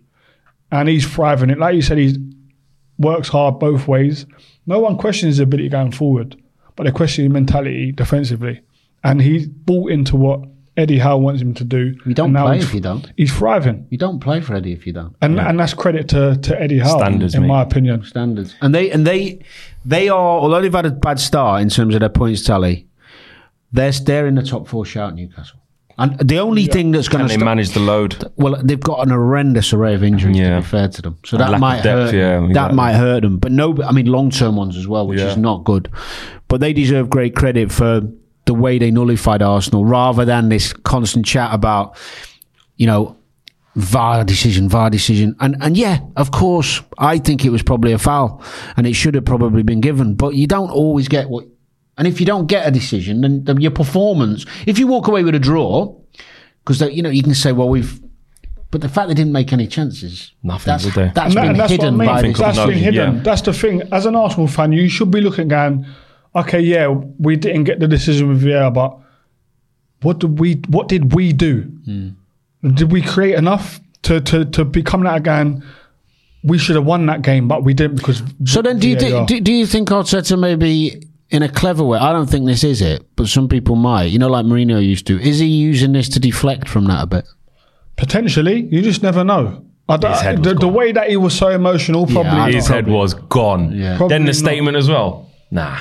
[0.72, 1.58] and he's thriving it.
[1.58, 2.16] Like you said, he
[2.98, 4.24] works hard both ways.
[4.66, 6.40] No one questions his ability going forward,
[6.76, 8.62] but they question his mentality defensively,
[9.04, 10.40] and he's bought into what
[10.76, 11.96] Eddie Howe wants him to do.
[12.04, 13.10] You don't and now play if you don't.
[13.16, 15.16] He's thriving, You don't play for Eddie if you don't.
[15.22, 17.48] and and that's credit to to Eddie Howe, Standards, in mate.
[17.48, 18.04] my opinion.
[18.04, 18.54] standards.
[18.60, 19.40] And they and they
[19.84, 22.86] they are although they've had a bad start in terms of their points tally,
[23.72, 25.58] they're they're in the top four shout Newcastle.
[25.98, 28.22] And the only thing that's going to they stop, manage the load?
[28.36, 30.36] well, they've got an horrendous array of injuries.
[30.36, 30.56] Yeah.
[30.56, 32.14] To be fair to them, so And that might depth, hurt.
[32.14, 33.38] yeah, that might hurt them.
[33.38, 35.28] But no, I mean long term ones as well, which Yeah.
[35.28, 35.88] is not good.
[36.48, 38.02] But they deserve great credit for
[38.46, 41.96] the way they nullified Arsenal, rather than this constant chat about,
[42.76, 43.16] you know,
[43.74, 47.98] VAR decision, VAR decision, and and yeah, of course, I think it was probably a
[47.98, 48.42] foul,
[48.76, 50.14] and it should have probably been given.
[50.14, 51.44] But you don't always get what,
[51.98, 55.24] and if you don't get a decision, then the, your performance, if you walk away
[55.24, 55.94] with a draw,
[56.64, 58.00] because you know you can say, well, we've,
[58.70, 61.12] but the fact they didn't make any chances, Nothing, that's, did they?
[61.14, 62.08] that's And, been and that's what I hidden mean.
[62.08, 63.16] by Think the of That's been hidden.
[63.16, 63.22] yeah.
[63.22, 63.82] That's the thing.
[63.92, 65.84] As an Arsenal fan, you should be looking and
[66.36, 68.96] okay, yeah, we didn't get the decision with VAR, but
[70.02, 70.54] what did we?
[70.68, 71.62] What did we do?
[71.84, 72.08] Hmm.
[72.74, 75.64] Did we create enough to to to become that again?
[76.44, 78.22] We should have won that game, but we didn't because.
[78.44, 79.02] So then, do you VAR.
[79.02, 79.28] think?
[79.28, 81.98] Do, do you think Arteta maybe in a clever way?
[81.98, 84.04] I don't think this is it, but some people might.
[84.04, 85.20] You know, like Mourinho used to.
[85.20, 87.24] Is he using this to deflect from that a bit?
[87.96, 89.64] Potentially, you just never know.
[89.88, 92.30] I don't- His head the, the way that he was so emotional, probably.
[92.30, 93.72] I His head was gone.
[93.72, 93.96] Yeah.
[93.96, 94.34] Probably Then the not.
[94.34, 95.30] statement as well.
[95.50, 95.78] Nah.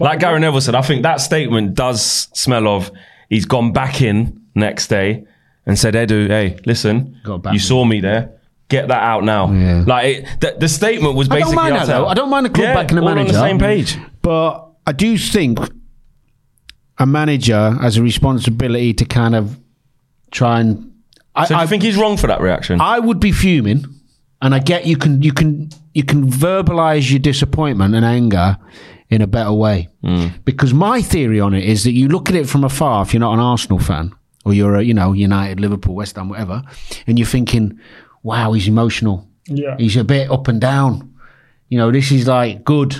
[0.00, 2.90] Like Gary Neville said, I think that statement does smell of
[3.28, 5.24] he's gone back in next day
[5.64, 7.20] and said, Edu, hey, listen,
[7.52, 8.32] you saw me there.
[8.68, 9.52] Get that out now.
[9.52, 9.84] Yeah.
[9.86, 12.06] Like it, the, the statement was I don't basically mind that, though.
[12.06, 13.38] I don't mind the club yeah, backing the all on the manager.
[13.38, 13.96] same page.
[14.22, 15.58] But I do think
[16.98, 19.56] a manager has a responsibility to kind of
[20.32, 20.92] try and.
[21.36, 22.80] I, So do I you think he's wrong for that reaction?
[22.80, 23.84] I would be fuming,
[24.42, 28.58] and I get you can you can you can verbalize your disappointment and anger
[29.10, 29.88] in a better way.
[30.04, 30.32] Mm.
[30.44, 33.20] Because my theory on it is that you look at it from afar if you're
[33.20, 34.12] not an Arsenal fan
[34.44, 36.62] or you're a you know United, Liverpool, West Ham, whatever,
[37.06, 37.78] and you're thinking,
[38.22, 39.26] "Wow, he's emotional.
[39.48, 39.76] Yeah.
[39.78, 41.12] He's a bit up and down.
[41.68, 42.94] You know, this is like good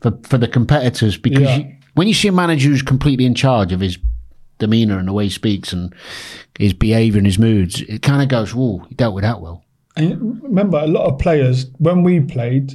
[0.00, 1.56] for for the competitors because Yeah.
[1.58, 3.98] you, when you see a manager who's completely in charge of his
[4.58, 5.92] demeanor and the way he speaks and
[6.58, 9.64] his behavior and his moods, it kind of goes, "Whoa, he dealt with that well."
[9.96, 12.72] And remember, a lot of players when we played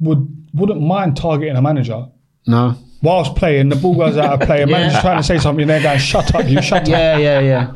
[0.00, 2.06] would wouldn't mind targeting a manager
[2.46, 2.76] No.
[3.02, 3.68] whilst playing.
[3.68, 4.62] The ball goes out of play.
[4.62, 5.62] A manager's trying to say something.
[5.62, 7.72] And they're going, "Shut up, you shut up." Yeah, yeah, yeah.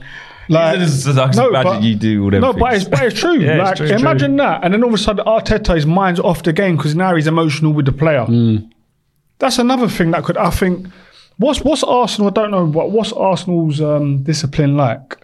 [0.49, 3.19] Like, This is like no, but- you do all them No, but it's, but it's
[3.19, 3.41] true.
[3.41, 6.21] Yeah, it's true, it's imagine that, and then all of a sudden, Arteta, his mind's
[6.21, 8.25] off the game because now he's emotional with the player.
[8.25, 8.59] Hmm.
[9.39, 10.37] That's another thing that could.
[10.37, 10.87] I think.
[11.39, 12.31] What's what's Arsenal?
[12.31, 12.65] I don't know.
[12.65, 15.19] What what's Arsenal's um, discipline like?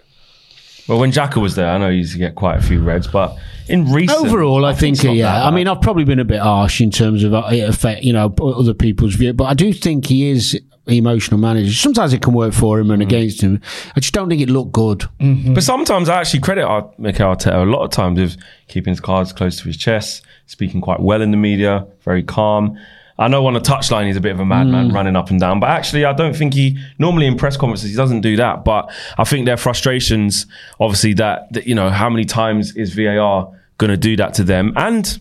[0.88, 3.06] Well, when Xhaka was there, I know he used to get quite a few reds,
[3.06, 3.36] but
[3.68, 5.46] in recent Overall, I, think, not yeah.
[5.46, 8.12] I mean, I've probably been a bit harsh in terms of uh, it affect, you
[8.12, 11.72] know, other people's view, but I do think he is emotional manager.
[11.72, 13.06] Sometimes it can work for him and Mm.
[13.06, 13.60] against him.
[13.94, 15.04] I just don't think it looked good.
[15.20, 18.98] But sometimes I actually credit Ar- Mikel Arteta a lot of times with keeping his
[19.00, 22.76] cards close to his chest, speaking quite well in the media, very calm.
[23.18, 24.94] I know on the touchline he's a bit of a madman mm.
[24.94, 27.96] running up and down, but actually I don't think he normally in press conferences he
[27.96, 28.64] doesn't do that.
[28.64, 30.46] But I think their frustrations,
[30.80, 34.44] obviously, that, that you know how many times is VAR going to do that to
[34.44, 35.18] them and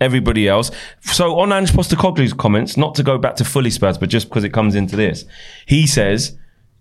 [0.00, 0.70] everybody else.
[1.02, 4.44] So on Ange Postecoglou's comments, not to go back to fully Spurs, but just because
[4.44, 5.24] it comes into this,
[5.66, 6.36] he says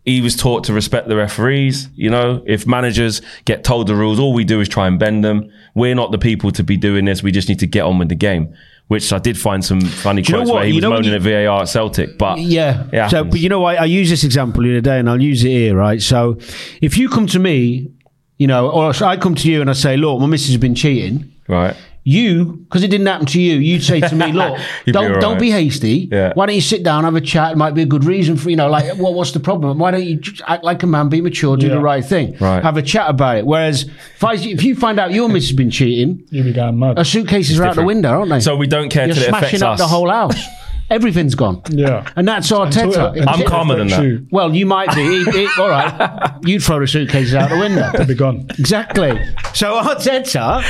[0.06, 1.90] he was taught to respect the referees.
[1.96, 5.24] You know, if managers get told the rules, all we do is try and bend
[5.24, 5.52] them.
[5.76, 7.22] We're not the people to be doing this.
[7.22, 8.56] We just need to get on with the game.
[8.88, 10.56] Which I did find some funny you know quotes what?
[10.60, 12.18] where he You was know when moaning at VAR at Celtic.
[12.18, 12.84] But Yeah.
[12.86, 13.32] it So, happens.
[13.32, 15.50] but you know, I, I use this example the other day, and I'll use it
[15.50, 16.02] here, right?
[16.02, 16.38] So,
[16.82, 17.90] if you come to me,
[18.38, 20.76] you know, or I come to you and I say, "Look, my missus has been
[20.76, 21.76] cheating," right.
[22.08, 25.14] You, because it didn't happen to you, you'd say to me, "Look, You'd be don't
[25.16, 25.42] all don't right.
[25.42, 26.08] be hasty.
[26.12, 26.32] Yeah.
[26.36, 27.52] Why don't you sit down, have a chat?
[27.52, 29.78] It might be a good reason for you know, like, what what's the problem?
[29.78, 31.74] Why don't you just act like a man, be mature, do Yeah.
[31.76, 32.64] the right thing, Right.
[32.64, 33.46] have a chat about it?
[33.46, 36.80] Whereas if, I, if you find out your missus has been cheating, you'd be going
[36.80, 36.98] mad.
[36.98, 38.40] her suitcases are out the window, aren't they?
[38.40, 39.80] So we don't care You're till it smashing affects up us.
[39.80, 40.42] the whole house.
[40.90, 41.62] Everything's gone.
[41.70, 42.10] Yeah.
[42.16, 43.10] And that's Arteta.
[43.10, 44.28] Until- I'm calmer than that.
[44.32, 45.02] Well, you might be.
[45.04, 46.32] He- he- all right.
[46.46, 47.92] You'd throw the suitcases out the window.
[47.98, 48.46] They'd be gone.
[48.58, 49.20] Exactly.
[49.54, 50.64] So Arteta,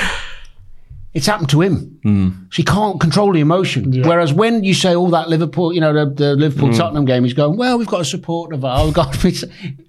[1.13, 1.99] it's happened to him.
[2.03, 2.29] Hmm.
[2.51, 3.91] So he can't control the emotion.
[3.91, 4.07] Yeah.
[4.07, 6.77] Whereas when you say all that Liverpool, you know, the, the Liverpool Hmm.
[6.77, 8.85] Tottenham game, he's going, well, we've got to support the VAR.
[8.85, 9.23] We've got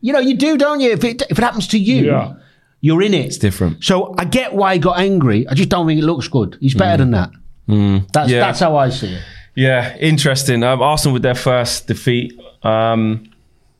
[0.01, 0.91] you know, you do, don't you?
[0.93, 2.35] If it, if it happens to you, Yeah.
[2.81, 3.27] you're in it.
[3.27, 3.85] It's different.
[3.85, 5.47] So I get why he got angry.
[5.49, 6.57] I just don't think it looks good.
[6.61, 7.31] He's better than that.
[8.13, 8.41] That's, Yeah.
[8.41, 9.23] that's how I see it.
[9.55, 10.63] Yeah, interesting.
[10.63, 12.33] Um, Arsenal with their first defeat.
[12.63, 13.28] Um,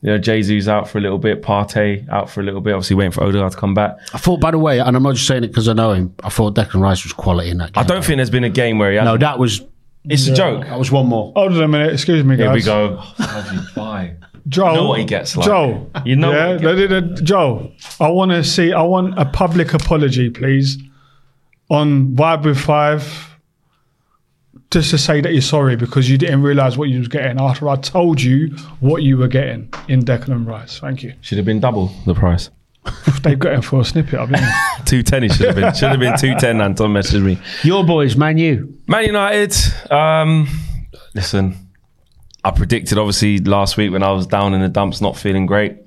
[0.01, 2.73] you know, Jesus out for a little bit, Partey out for a little bit.
[2.73, 3.97] Obviously, waiting for Odegaard to come back.
[4.13, 6.13] I thought, by the way, and I'm not just saying it because I know him,
[6.23, 7.83] I thought Declan Rice was quality in that game.
[7.83, 9.05] I don't think there's been a game where he has.
[9.05, 9.61] No, that was
[10.05, 10.63] it's a joke.
[10.63, 11.33] that was one more.
[11.35, 11.91] Hold on a minute.
[11.93, 12.45] Excuse me, guys.
[12.45, 12.95] Here we go.
[12.97, 14.15] How do you?
[14.47, 15.45] Joel, You know what he gets like.
[15.45, 17.71] Joel, You know yeah, what he they did a- Joel.
[17.99, 18.71] I want to see.
[18.73, 20.77] I want a public apology, please,
[21.69, 23.28] on Vibe with Five.
[24.71, 27.67] Just to say that you're sorry because you didn't realise what you was getting after
[27.67, 28.49] I told you
[28.81, 30.77] what you were getting in Declan Rice.
[30.79, 31.13] Thank you.
[31.21, 32.51] Should have been double the price.
[33.23, 34.19] They've got him for a snippet.
[34.19, 34.45] I think.
[34.87, 35.23] Two ten.
[35.23, 35.73] He should have been.
[35.73, 36.61] Should have been two ten.
[36.61, 37.39] Anton messaged me.
[37.63, 38.77] Your boys, Man U.
[38.87, 39.55] Man United.
[39.91, 40.47] Um,
[41.13, 41.55] listen,
[42.43, 45.77] I predicted obviously last week when I was down in the dumps, not feeling great.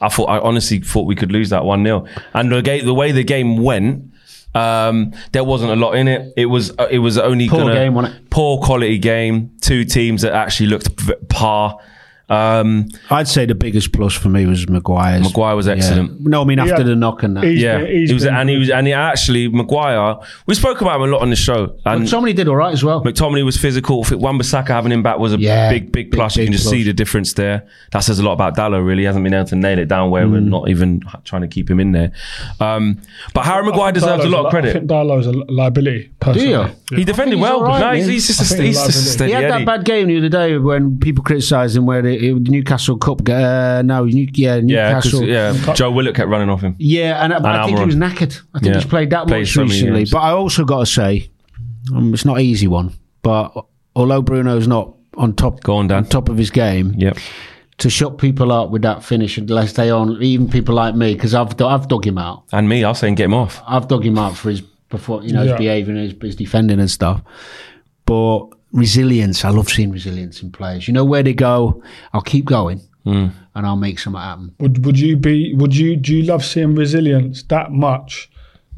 [0.00, 2.92] I thought I honestly thought we could lose that one 0 and the, ga- the
[2.92, 4.10] way the game went.
[4.54, 6.32] Um, there wasn't a lot in it.
[6.36, 7.94] It was uh, it was only Poor gonna, game,
[8.30, 9.50] poor quality game.
[9.60, 10.88] Two teams that actually looked
[11.28, 11.78] par.
[12.28, 15.22] Um, I'd say the biggest plus for me was Maguire's.
[15.22, 15.74] Maguire was Yeah.
[15.74, 16.20] excellent.
[16.26, 16.82] No, I mean after Yeah.
[16.84, 17.44] the knock and that.
[17.44, 20.16] He's yeah, been- he was, and he was, and he actually Maguire.
[20.46, 22.82] We spoke about him a lot on the show, and Somebody did all right as
[22.82, 23.02] well.
[23.04, 24.00] McTominay was physical.
[24.04, 26.36] I think Wan-Bissaka having him back was a Yeah, big, big big, plus.
[26.36, 26.72] you can just plus.
[26.72, 27.64] see the difference there.
[27.92, 28.84] That says a lot about Dalot.
[28.84, 30.48] Really, he hasn't been able to nail it down where we're Mm.
[30.48, 32.10] not even trying to keep him in there.
[32.60, 32.98] Um,
[33.34, 34.72] but Harry Maguire deserves a lot of I credit.
[34.72, 36.10] think Dalot's a liability.
[36.20, 36.48] Personally.
[36.48, 36.54] you?
[36.54, 36.70] Yeah.
[36.96, 37.56] He defended well.
[37.58, 38.12] all right, no, he's, man.
[38.14, 39.64] he's just I a, think he's he's just a steady He had Eddie.
[39.64, 42.96] that bad game the other day when people criticised him where the, it, the Newcastle
[42.96, 43.28] Cup.
[43.28, 45.24] Uh, no, New, yeah, yeah, 'cause- Newcastle.
[45.66, 45.74] yeah.
[45.74, 46.74] Joe Willock kept running off him.
[46.78, 48.40] Yeah, and, but I think he was knackered.
[48.54, 48.80] I think Yeah.
[48.80, 50.00] he's played that Played much recently.
[50.00, 50.10] games.
[50.10, 51.28] But I also got to say,
[51.94, 52.92] um, it's not an easy one.
[53.22, 53.52] But
[53.96, 55.98] although Bruno's not on top, Go on, Dan.
[55.98, 57.16] on top of his game, Yep.
[57.78, 61.14] to shut people up with that finish and let stay on, even people like me,
[61.14, 62.44] because I've I've dug him out.
[62.52, 63.62] And me, I was saying get him off.
[63.66, 65.52] I've dug him out for his before, you know, Yeah.
[65.52, 67.20] his behaviour and his, his defending and stuff.
[68.06, 70.86] But resilience, I love seeing resilience in players.
[70.86, 71.82] You know where they go,
[72.12, 73.28] I'll keep going, Hmm.
[73.54, 74.52] and I'll make something happen.
[74.60, 75.54] Would would you be?
[75.54, 75.96] Would you?
[75.96, 78.30] Do you love seeing resilience that much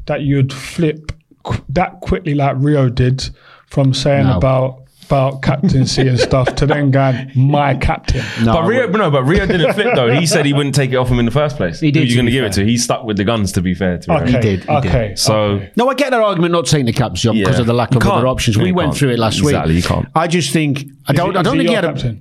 [0.05, 1.11] that you'd flip
[1.43, 3.29] qu- that quickly like Rio did
[3.67, 4.37] from saying No.
[4.37, 8.23] about about captaincy and stuff to then going my captain?
[8.43, 10.11] No, but Rio, no, but Rio didn't flip though.
[10.13, 11.79] He said he wouldn't take it off him in the first place.
[11.79, 12.65] He did, Who you to going to be give it to?
[12.65, 13.51] He stuck with the guns.
[13.53, 14.25] To be fair, to Rio.
[14.25, 15.07] he did, he okay.
[15.09, 15.19] did.
[15.19, 15.71] So okay.
[15.75, 17.61] No, I get that argument not taking the captain's job because Yeah.
[17.61, 18.57] of the lack of other options.
[18.57, 18.97] We went can't.
[18.99, 19.83] through it last Exactly, week.
[19.83, 20.07] you can't.
[20.15, 21.31] I just think I don't.
[21.31, 22.17] he- I don't he think he your had a.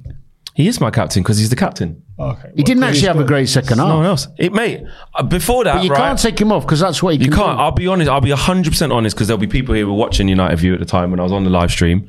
[0.55, 2.03] he is my captain because he's the captain.
[2.18, 2.49] Okay.
[2.57, 3.88] He didn't actually have a great second half.
[3.88, 4.27] No one else.
[4.38, 4.81] It mate.
[5.14, 7.27] uh, Before that, But you right, can't take him off because that's what he You
[7.31, 7.59] can can't.
[7.59, 7.62] do.
[7.62, 8.09] I'll be honest.
[8.09, 10.72] I'll be hundred percent honest because there'll be people here who were watching United View
[10.72, 12.09] at the time when I was on the live stream.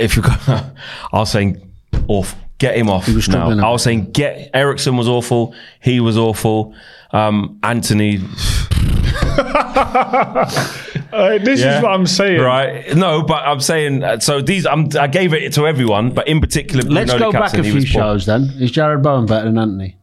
[0.00, 0.64] If you, I
[1.12, 1.60] was saying,
[2.08, 3.06] off, get him off.
[3.08, 3.50] was now.
[3.50, 5.54] a I was saying, get Eriksen was awful.
[5.80, 6.74] He was awful.
[7.12, 8.18] Um, Antony,
[11.12, 12.40] Uh, this yeah, is what I'm saying.
[12.40, 12.94] Right?
[12.96, 14.04] No, but I'm saying.
[14.04, 17.32] uh, So these, I'm, I gave it to everyone, but in particular, Let's Bruno, go
[17.32, 17.92] the back a few was poor.
[18.02, 18.42] shows then.
[18.60, 19.96] Is Jarrod Bowen better than Antony?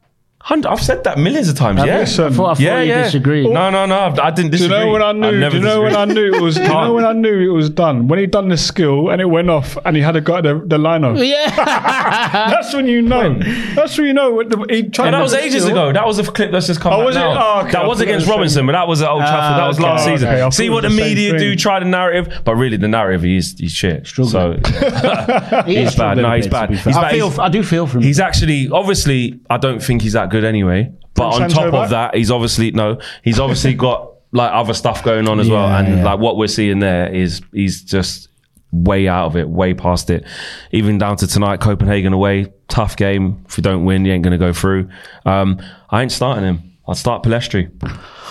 [0.47, 1.83] Hun- I've said that millions of times.
[1.83, 1.97] Yeah.
[1.99, 2.23] listen.
[2.25, 3.03] I thought, I thought yeah, you yeah.
[3.03, 3.49] disagreed.
[3.49, 4.15] No, no, no.
[4.23, 5.49] I didn't Do you know when I I've knew?
[5.49, 6.55] Do you know when I knew it was?
[6.55, 8.07] Do you know when I knew it was done?
[8.07, 10.61] When he done the skill and it went off, and he had a guy the,
[10.65, 11.17] the line off.
[11.19, 11.53] Yeah.
[12.49, 13.37] That's when you know.
[13.75, 14.31] That's when you know.
[14.31, 15.75] What the, he tried Yeah, that was ages skill.
[15.89, 15.91] ago.
[15.93, 17.19] That was a clip that's just come Oh, back was it?
[17.19, 17.33] now.
[17.37, 17.69] Oh, okay.
[17.69, 19.59] I That was against Robinson, but that was at Old ah, Trafford.
[19.59, 19.87] that was okay.
[19.87, 20.27] last Oh, season.
[20.29, 20.49] okay.
[20.51, 23.55] See what the the same media do, try the narrative, but really the narrative is
[23.59, 24.07] he's shit.
[24.07, 24.23] So
[25.65, 26.17] He's bad.
[26.17, 26.69] No, he's bad.
[26.69, 26.93] be fair.
[26.93, 27.41] He's I feel.
[27.41, 28.03] I do feel for him.
[28.03, 30.91] he's actually obviously I don't think he's that good anyway.
[31.13, 35.27] But on top of that, he's obviously no, he's obviously got like other stuff going
[35.27, 35.67] on as well.
[35.67, 36.03] Yeah, And yeah.
[36.03, 38.29] like what we're seeing there is he's just
[38.71, 40.25] way out of it, way past it.
[40.71, 43.43] Even down to tonight, Copenhagen away, tough game.
[43.47, 44.89] If you don't win, you ain't gonna go through.
[45.25, 46.63] Um, I ain't starting him.
[46.87, 47.69] I'll start Pellistri.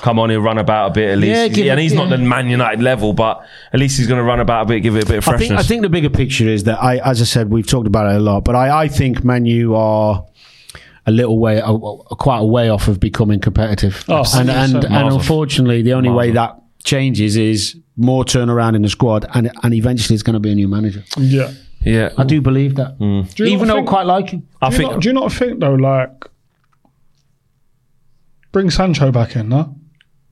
[0.03, 1.29] Come on, he'll run about a bit at least.
[1.31, 2.17] Yeah, give and it- he's not yeah.
[2.17, 4.97] the Man United level, but at least he's going to run about a bit, give
[4.97, 5.49] it a bit of I freshness.
[5.49, 5.61] think.
[5.61, 8.17] I think the bigger picture is that I, as I said, we've talked about it
[8.17, 10.25] a lot, but I, I think Manu are
[11.07, 14.05] a little way, a, a- quite a way off of becoming competitive.
[14.09, 14.53] Oh, and 100%.
[14.75, 19.25] and, and Miles unfortunately, the only way that changes is more turnaround in the squad,
[19.35, 21.05] and and eventually it's going to be a new manager.
[21.17, 21.53] Yeah.
[21.83, 23.33] yeah, I do believe that, mm.
[23.35, 24.49] Do you even not though I think- quite like him.
[24.61, 26.25] I do you think not, do you not think though, like,
[28.53, 29.49] bring Sancho back in?
[29.49, 29.76] No.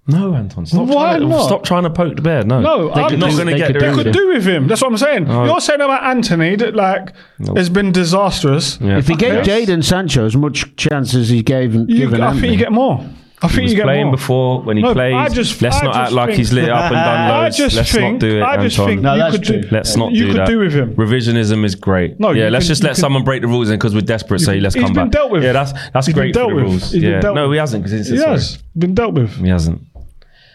[0.06, 0.66] No, Anton.
[0.66, 1.44] Stop Why trying to, not?
[1.46, 2.44] Stop trying to poke the bear.
[2.44, 3.90] No, No, They I'm could not going to get could there.
[3.90, 4.66] do They could do with him.
[4.68, 5.30] That's what I'm saying.
[5.30, 5.44] Oh.
[5.46, 7.14] You're saying about Antony that like
[7.56, 8.78] has been disastrous.
[8.82, 8.98] Yeah.
[8.98, 9.64] If he gave Okay.
[9.64, 12.72] Jadon Sancho as much chance as he gave You, given I Antony, think you get
[12.72, 13.02] more.
[13.42, 14.16] I He think was you get playing more.
[14.16, 15.12] before when he No, plays.
[15.14, 17.56] I just- let's I not act like he's lit up and done I loads.
[17.58, 18.12] just let's think.
[18.12, 18.88] not do it, I just Anton.
[18.92, 19.60] think No, you that's could true.
[19.62, 19.68] do.
[19.70, 20.46] Let's not you do could that.
[20.48, 20.94] do with him.
[20.94, 22.18] Revisionism is great.
[22.20, 24.00] No, yeah, let's can- just you let can- someone break the rules in because we're
[24.02, 24.38] desperate.
[24.40, 25.12] So let's He's come been back.
[25.12, 25.42] dealt with.
[25.44, 26.64] Yeah, that's that's He's been great for dealt the with.
[26.64, 26.92] rules.
[26.92, 29.34] He's been Yeah, dealt no, he hasn't because He has been dealt with.
[29.36, 29.82] He hasn't.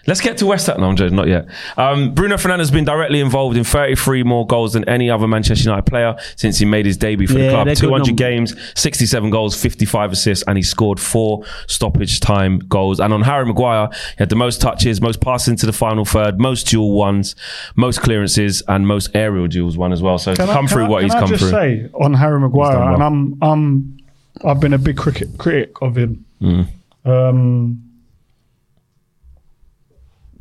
[0.09, 0.81] Let's get to West Ham.
[0.81, 1.45] No, I'm joking, not yet.
[1.77, 5.63] Um, Bruno Fernandes has been directly involved in 33 more goals than any other Manchester
[5.69, 7.67] United player since he made his debut for the club.
[7.75, 12.99] 200 games, 67 goals, 55 assists, and he scored four stoppage time goals.
[12.99, 16.39] And on Harry Maguire, he had the most touches, most passes into the final third,
[16.39, 17.35] most dual ones,
[17.75, 20.17] most clearances, and most aerial duels won as well.
[20.17, 21.51] So Can come can through I- what he's I come just through.
[21.51, 22.93] say on Harry Maguire, well.
[22.95, 23.97] and I'm I'm
[24.43, 26.25] I've been a big cricket critic of him.
[26.41, 26.67] Mm.
[27.05, 27.83] Um,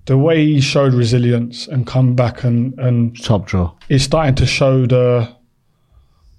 [0.08, 3.66] the way he showed resilience and come back and and top draw.
[3.88, 5.28] is starting to show the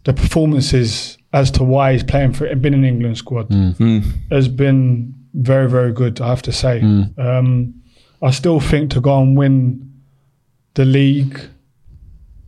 [0.05, 4.03] the performances as to why he's playing for it, been in England squad Mm.
[4.31, 6.19] has been very, very good.
[6.21, 6.79] I have to say.
[6.79, 7.03] Hmm.
[7.27, 7.47] Um,
[8.27, 9.57] I still think to go and win
[10.73, 11.39] the league,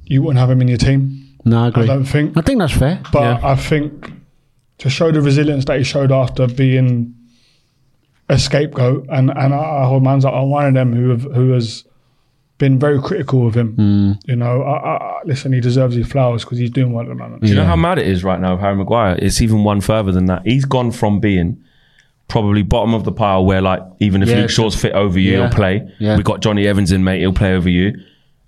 [0.05, 1.01] you wouldn't have him in your team.
[1.45, 1.83] No, I agree.
[1.83, 2.35] I don't think.
[2.37, 2.99] I think that's fair.
[3.13, 4.11] But I think
[4.79, 7.13] to show the resilience that he showed after being
[8.31, 11.23] a scapegoat, and and I, I hold man's up on one of them who have,
[11.23, 11.83] who has
[12.57, 13.73] been very critical of him.
[13.75, 14.11] Hmm.
[14.29, 17.09] You know, I, I, I- listen, he deserves his flowers because he's doing well at
[17.09, 17.41] the moment.
[17.43, 19.15] Do you know how mad it is right now of Harry Maguire?
[19.19, 20.41] It's even one further than that.
[20.45, 21.63] He's gone from being
[22.27, 25.31] probably bottom of the pile where like even if Yeah, Luke Shaw's fit over you,
[25.33, 25.37] Yeah.
[25.47, 25.91] he'll play.
[25.99, 26.17] Yeah.
[26.17, 27.93] We got Jonny Evans in, mate, he'll play over you.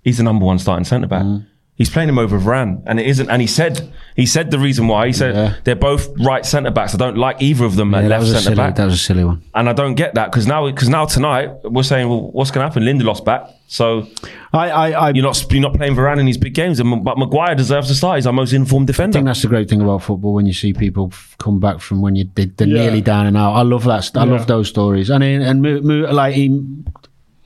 [0.02, 1.22] He's the number one starting centre back.
[1.22, 1.46] Mm.
[1.76, 3.28] He's playing him over Varane, and it isn't.
[3.28, 5.08] And he said he said the reason why.
[5.08, 5.54] He said Yeah.
[5.64, 6.94] they're both right centre backs.
[6.94, 8.56] I don't like either of them Yeah, at that left was a centre silly.
[8.56, 8.76] back.
[8.76, 9.42] That was a silly one.
[9.56, 12.64] and I don't get that because now because now tonight we're saying, well, what's going
[12.64, 12.84] to happen?
[12.84, 14.06] Lindelof's back, so
[14.52, 16.78] I, I, I you're not you're not playing Varane in these big games.
[16.78, 18.18] And, but Maguire deserves to start.
[18.18, 19.16] He's our most informed defender.
[19.16, 22.00] I think that's the great thing about football when you see people come back from
[22.02, 22.82] when you did they're Yeah.
[22.82, 23.54] nearly down and out.
[23.54, 24.12] I love that.
[24.14, 24.30] I Yeah.
[24.30, 25.10] love those stories.
[25.10, 26.86] And in- and mo- mo- like in-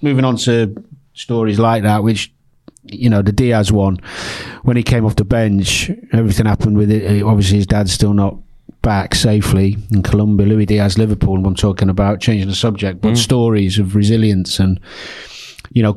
[0.03, 0.75] moving on to
[1.15, 2.31] stories like that, which
[2.91, 3.99] you know the Diaz one
[4.63, 7.23] when he came off the bench, everything happened with it.
[7.23, 8.37] Obviously, his dad's still not
[8.83, 10.47] back safely in Colombia.
[10.47, 11.45] Luis Diaz, Liverpool.
[11.45, 13.17] I'm talking about changing the subject, but mm.
[13.17, 14.81] stories of resilience and
[15.73, 15.97] you know.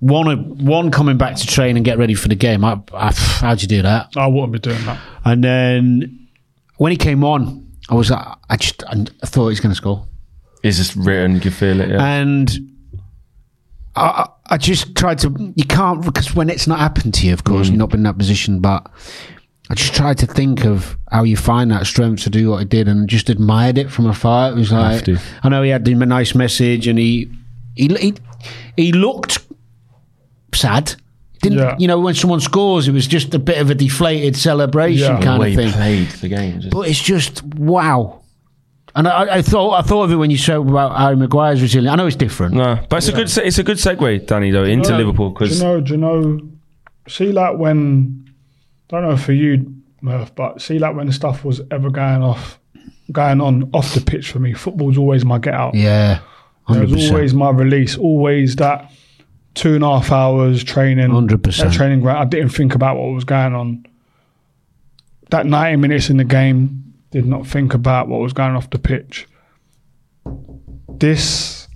[0.00, 2.62] One, one coming back to train and get ready for the game.
[2.62, 4.08] I, I, how'd you do that?
[4.16, 5.00] I wouldn't be doing that.
[5.24, 6.28] And then
[6.76, 10.06] when he came on, I was like, I just I thought he's going to score,
[10.62, 11.34] It's just written.
[11.34, 11.88] You can feel it.
[11.90, 12.04] Yeah.
[12.04, 12.50] and
[13.96, 15.52] I, I I just tried to.
[15.56, 17.70] You can't because when it's not happened to you, of course, mm.
[17.70, 18.60] you've not been in that position.
[18.60, 18.90] But
[19.70, 22.64] I just tried to think of how you find that strength to do what he
[22.64, 24.50] did, and just admired it from afar.
[24.50, 25.18] It was like to.
[25.42, 27.30] I know he had him a nice message, and he
[27.74, 28.14] he he,
[28.76, 29.38] he looked
[30.54, 30.94] sad.
[31.42, 31.76] Didn't Yeah.
[31.78, 35.20] you know when someone scores, it was just a bit of a deflated celebration Yeah.
[35.20, 35.72] kind the way of he thing.
[35.72, 36.62] played the game.
[36.70, 38.20] But it's just wow.
[38.96, 41.92] And I, I thought I thought of it when you said about Harry Maguire's resilience.
[41.92, 42.54] I know it's different.
[42.54, 44.98] no, but it's a good se- it's a good segue, Danny, though, into Yeah.
[44.98, 45.80] Liverpool because you know?
[45.80, 46.40] Do you know?
[47.08, 48.30] See, like when
[48.92, 52.60] I don't know for you, Murph, but see, like when stuff was ever going off,
[53.10, 54.52] going on off the pitch for me.
[54.52, 55.74] Football's always my get out.
[55.74, 56.20] Yeah,
[56.68, 57.98] It was always my release.
[57.98, 58.92] Always that
[59.54, 61.08] two and a half hours training.
[61.10, 61.72] 100%.
[61.72, 62.18] Training ground.
[62.18, 63.86] I didn't think about what was going on.
[65.30, 66.83] That ninety minutes in the game,
[67.14, 69.26] did not think about what was going off the pitch.
[70.88, 71.68] This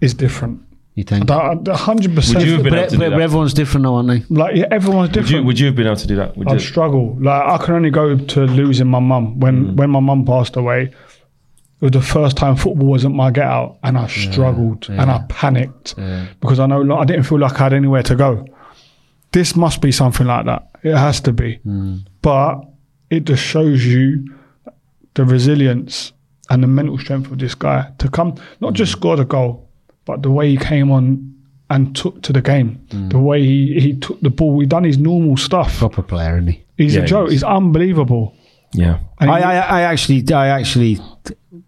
[0.00, 0.62] is different.
[0.94, 1.28] You think?
[1.30, 2.38] hundred percent.
[2.38, 3.20] Would you have been able But, to do that?
[3.20, 4.22] everyone's different, though, aren't they?
[4.34, 5.30] Like yeah, everyone's would different.
[5.42, 6.36] you would you have been able to do that?
[6.36, 6.58] Would I'd you?
[6.60, 7.16] struggle.
[7.20, 9.38] Like I can only go to losing my mum.
[9.38, 9.76] When Mm.
[9.76, 10.92] when my mum passed away, it
[11.80, 15.94] was the first time football wasn't my get out, and I struggled and I panicked
[16.40, 18.46] because I know like, I didn't feel like I had anywhere to go.
[19.32, 20.70] This must be something like that.
[20.82, 21.58] It has to be.
[21.66, 22.06] Mm.
[22.22, 22.62] But
[23.10, 24.34] it just shows you
[25.16, 26.12] the resilience
[26.50, 28.98] and the mental strength of this guy to come, not just Mm.
[28.98, 29.68] score the goal,
[30.04, 31.32] but the way he came on
[31.68, 33.10] and took to the game, Mm.
[33.10, 34.60] the way he, he took the ball.
[34.60, 35.78] He done his normal stuff.
[35.78, 36.62] Proper player, isn't he?
[36.78, 37.26] He's Yeah, a joke.
[37.28, 37.32] is.
[37.32, 38.34] He's unbelievable.
[38.72, 38.98] yeah.
[39.18, 41.00] I, I, I actually, I actually,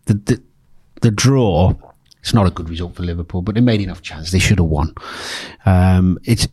[0.06, 0.42] the, the
[1.00, 1.72] the draw.
[2.20, 4.30] It's not a good result for Liverpool, but they made enough chance.
[4.32, 4.92] They should have won.
[5.66, 6.46] Um, it's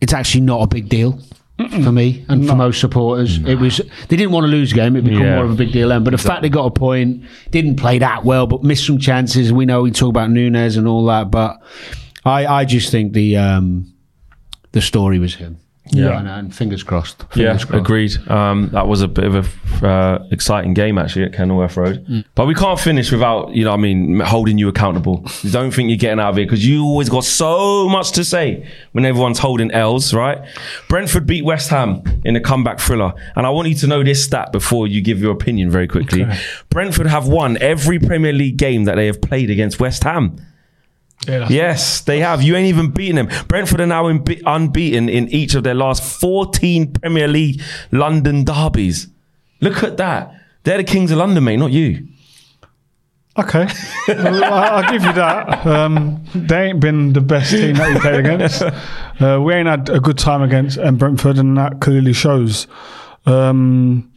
[0.00, 1.18] it's actually not a big deal
[1.58, 3.38] for me and for most supporters.
[3.38, 4.94] It was they didn't want to lose the game.
[4.96, 5.34] It became Yeah.
[5.36, 6.04] more of a big deal then.
[6.04, 9.52] But the fact they got a point, didn't play that well, but missed some chances.
[9.52, 11.56] We know we talk about Nunez and all that, but
[12.24, 13.92] I I just think the um,
[14.72, 15.58] the story was him.
[15.90, 16.18] Yeah.
[16.18, 17.24] and, and fingers crossed.
[17.34, 17.72] Yeah, crossed.
[17.72, 18.28] agreed.
[18.28, 22.04] Um, that was a bit of a uh, exciting game actually at Kenilworth Road.
[22.06, 22.24] Mm.
[22.34, 25.24] But we can't finish without, you know, what I mean, holding you accountable.
[25.42, 28.24] You don't think you're getting out of here because you always got so much to
[28.24, 30.38] say when everyone's holding L's, right?
[30.88, 34.24] Brentford beat West Ham in a comeback thriller, and I want you to know this
[34.24, 36.26] stat before you give your opinion very quickly.
[36.70, 40.36] Brentford have won every Premier League game that they have played against West Ham.
[41.26, 42.42] Yeah, Yes, they have.
[42.42, 43.28] You ain't even beaten them.
[43.48, 49.08] Brentford are now unbe- unbeaten in each of their last 14 Premier League London derbies.
[49.60, 50.32] Look at that.
[50.62, 52.06] They're the kings of London, mate, not you.
[53.38, 53.68] Okay,
[54.08, 55.64] Well, I'll give you that.
[55.64, 58.62] Um, they ain't been the best team that we played against.
[59.20, 62.66] Uh, we ain't had a good time against um, Brentford, and that clearly shows.
[63.26, 64.10] Um,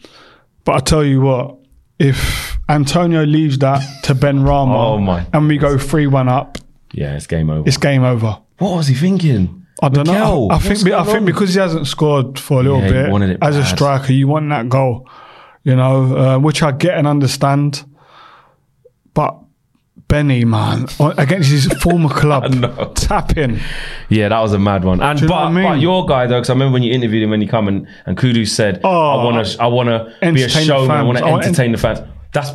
[0.64, 1.58] but I tell you what,
[2.00, 6.58] if Antonio leaves that to Benrahma, Oh, and we go three one up,
[6.94, 7.68] Yeah, it's game over.
[7.68, 8.40] it's game over.
[8.58, 9.66] what was he thinking?
[9.82, 10.48] I don't know.
[10.50, 13.10] I, I think be- I going think because he hasn't scored for a little Yeah,
[13.10, 15.10] bit as a striker, you want that goal,
[15.64, 17.84] you know, uh, which I get and understand.
[19.14, 19.38] But
[20.08, 20.88] Benny, man,
[21.18, 23.60] against his former club, tapping.
[24.10, 25.02] Yeah, that was a mad one.
[25.02, 25.64] And you but, I mean?
[25.64, 27.88] but your guy though, because I remember when you interviewed him when he come and,
[28.06, 30.92] and Kudus said, Oh, "I want to, I want to be a showman.
[30.92, 31.34] I want to fans.
[31.34, 32.00] I entertain the fans."
[32.34, 32.52] That's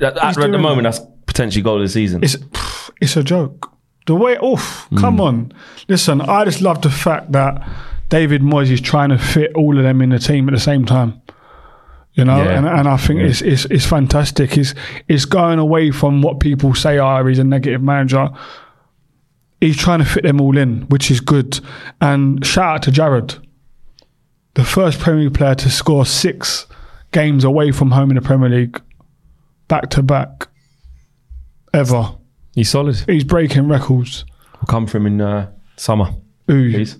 [0.00, 0.84] that, at the moment.
[0.84, 0.92] that.
[0.92, 2.22] That's potentially goal of the season.
[2.22, 2.36] it's
[3.00, 3.72] it's a joke.
[4.08, 4.98] The way, oof, Mm.
[4.98, 5.52] come on.
[5.86, 7.62] Listen, I just love the fact that
[8.08, 10.86] David Moyes is trying to fit all of them in the team at the same
[10.86, 11.20] time.
[12.14, 12.56] You know, Yeah.
[12.56, 14.56] and, and I think it's, it's it's fantastic.
[14.56, 14.74] It's
[15.08, 18.30] it's going away from what people say, oh, he's a negative manager.
[19.60, 21.60] He's trying to fit them all in, which is good.
[22.00, 23.38] And shout out to Jarrod,
[24.54, 26.66] the first Premier League player to score six
[27.12, 28.80] games away from home in the Premier League,
[29.68, 30.48] back to back,
[31.74, 32.14] ever.
[32.58, 32.96] He's solid.
[33.06, 34.24] He's breaking records.
[34.54, 36.06] We'll come for him in uh, summer,
[36.48, 36.96] Who, please.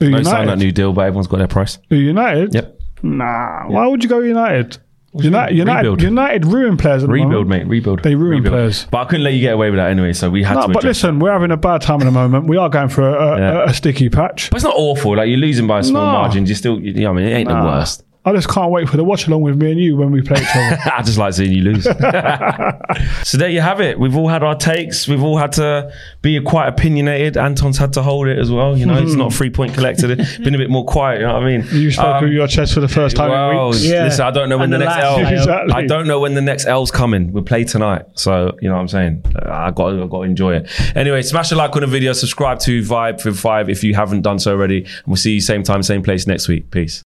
[0.00, 1.78] who No sign that new deal, but everyone's got their price.
[1.88, 2.52] Who United?
[2.54, 2.80] Yep.
[3.02, 3.68] Nah.
[3.68, 4.76] Why would you go United?
[5.14, 5.56] United.
[5.56, 6.02] United, Rebuild.
[6.02, 7.02] United ruin players.
[7.02, 7.64] At the Rebuild, moment.
[7.64, 7.66] mate.
[7.70, 8.02] Rebuild.
[8.02, 8.52] They ruin Rebuild.
[8.52, 8.86] players.
[8.90, 10.68] But I couldn't let you get away with that anyway, so we had No, to
[10.68, 10.84] but adjust.
[10.84, 12.46] listen, we're having a bad time at the moment.
[12.46, 13.64] We are going for a, a, Yeah.
[13.70, 14.50] a sticky patch.
[14.50, 15.16] But it's not awful.
[15.16, 16.12] Like you're losing by a small No.
[16.12, 16.44] margin.
[16.44, 18.04] You still, you know, I mean, it ain't the worst.
[18.28, 20.40] I just can't wait for the watch along with me and you when we play
[20.40, 20.78] each other.
[20.94, 21.84] I just like seeing you lose.
[23.24, 23.98] so there you have it.
[23.98, 25.08] We've all had our takes.
[25.08, 27.36] We've all had to be quite opinionated.
[27.36, 28.76] Anton's had to hold it as well.
[28.76, 30.10] You know, it's not three point collected.
[30.18, 31.20] It's been a bit more quiet.
[31.20, 31.66] You know what I mean?
[31.72, 33.84] you spoke Um, with your chest for the first time well, in weeks.
[33.84, 34.04] Yeah.
[34.04, 35.38] listen, I don't know when And the, the next last L.
[35.38, 35.74] Exactly.
[35.74, 37.32] I don't know when the next L's coming.
[37.32, 39.22] We'll play tonight, so you know what I'm saying.
[39.34, 40.96] Uh, I got, I got to enjoy it.
[40.96, 42.12] Anyway, smash a like on the video.
[42.12, 45.40] Subscribe to Vibe for Five if you haven't done so already, and we'll see you
[45.40, 46.70] same time, same place next week.
[46.70, 47.02] Peace.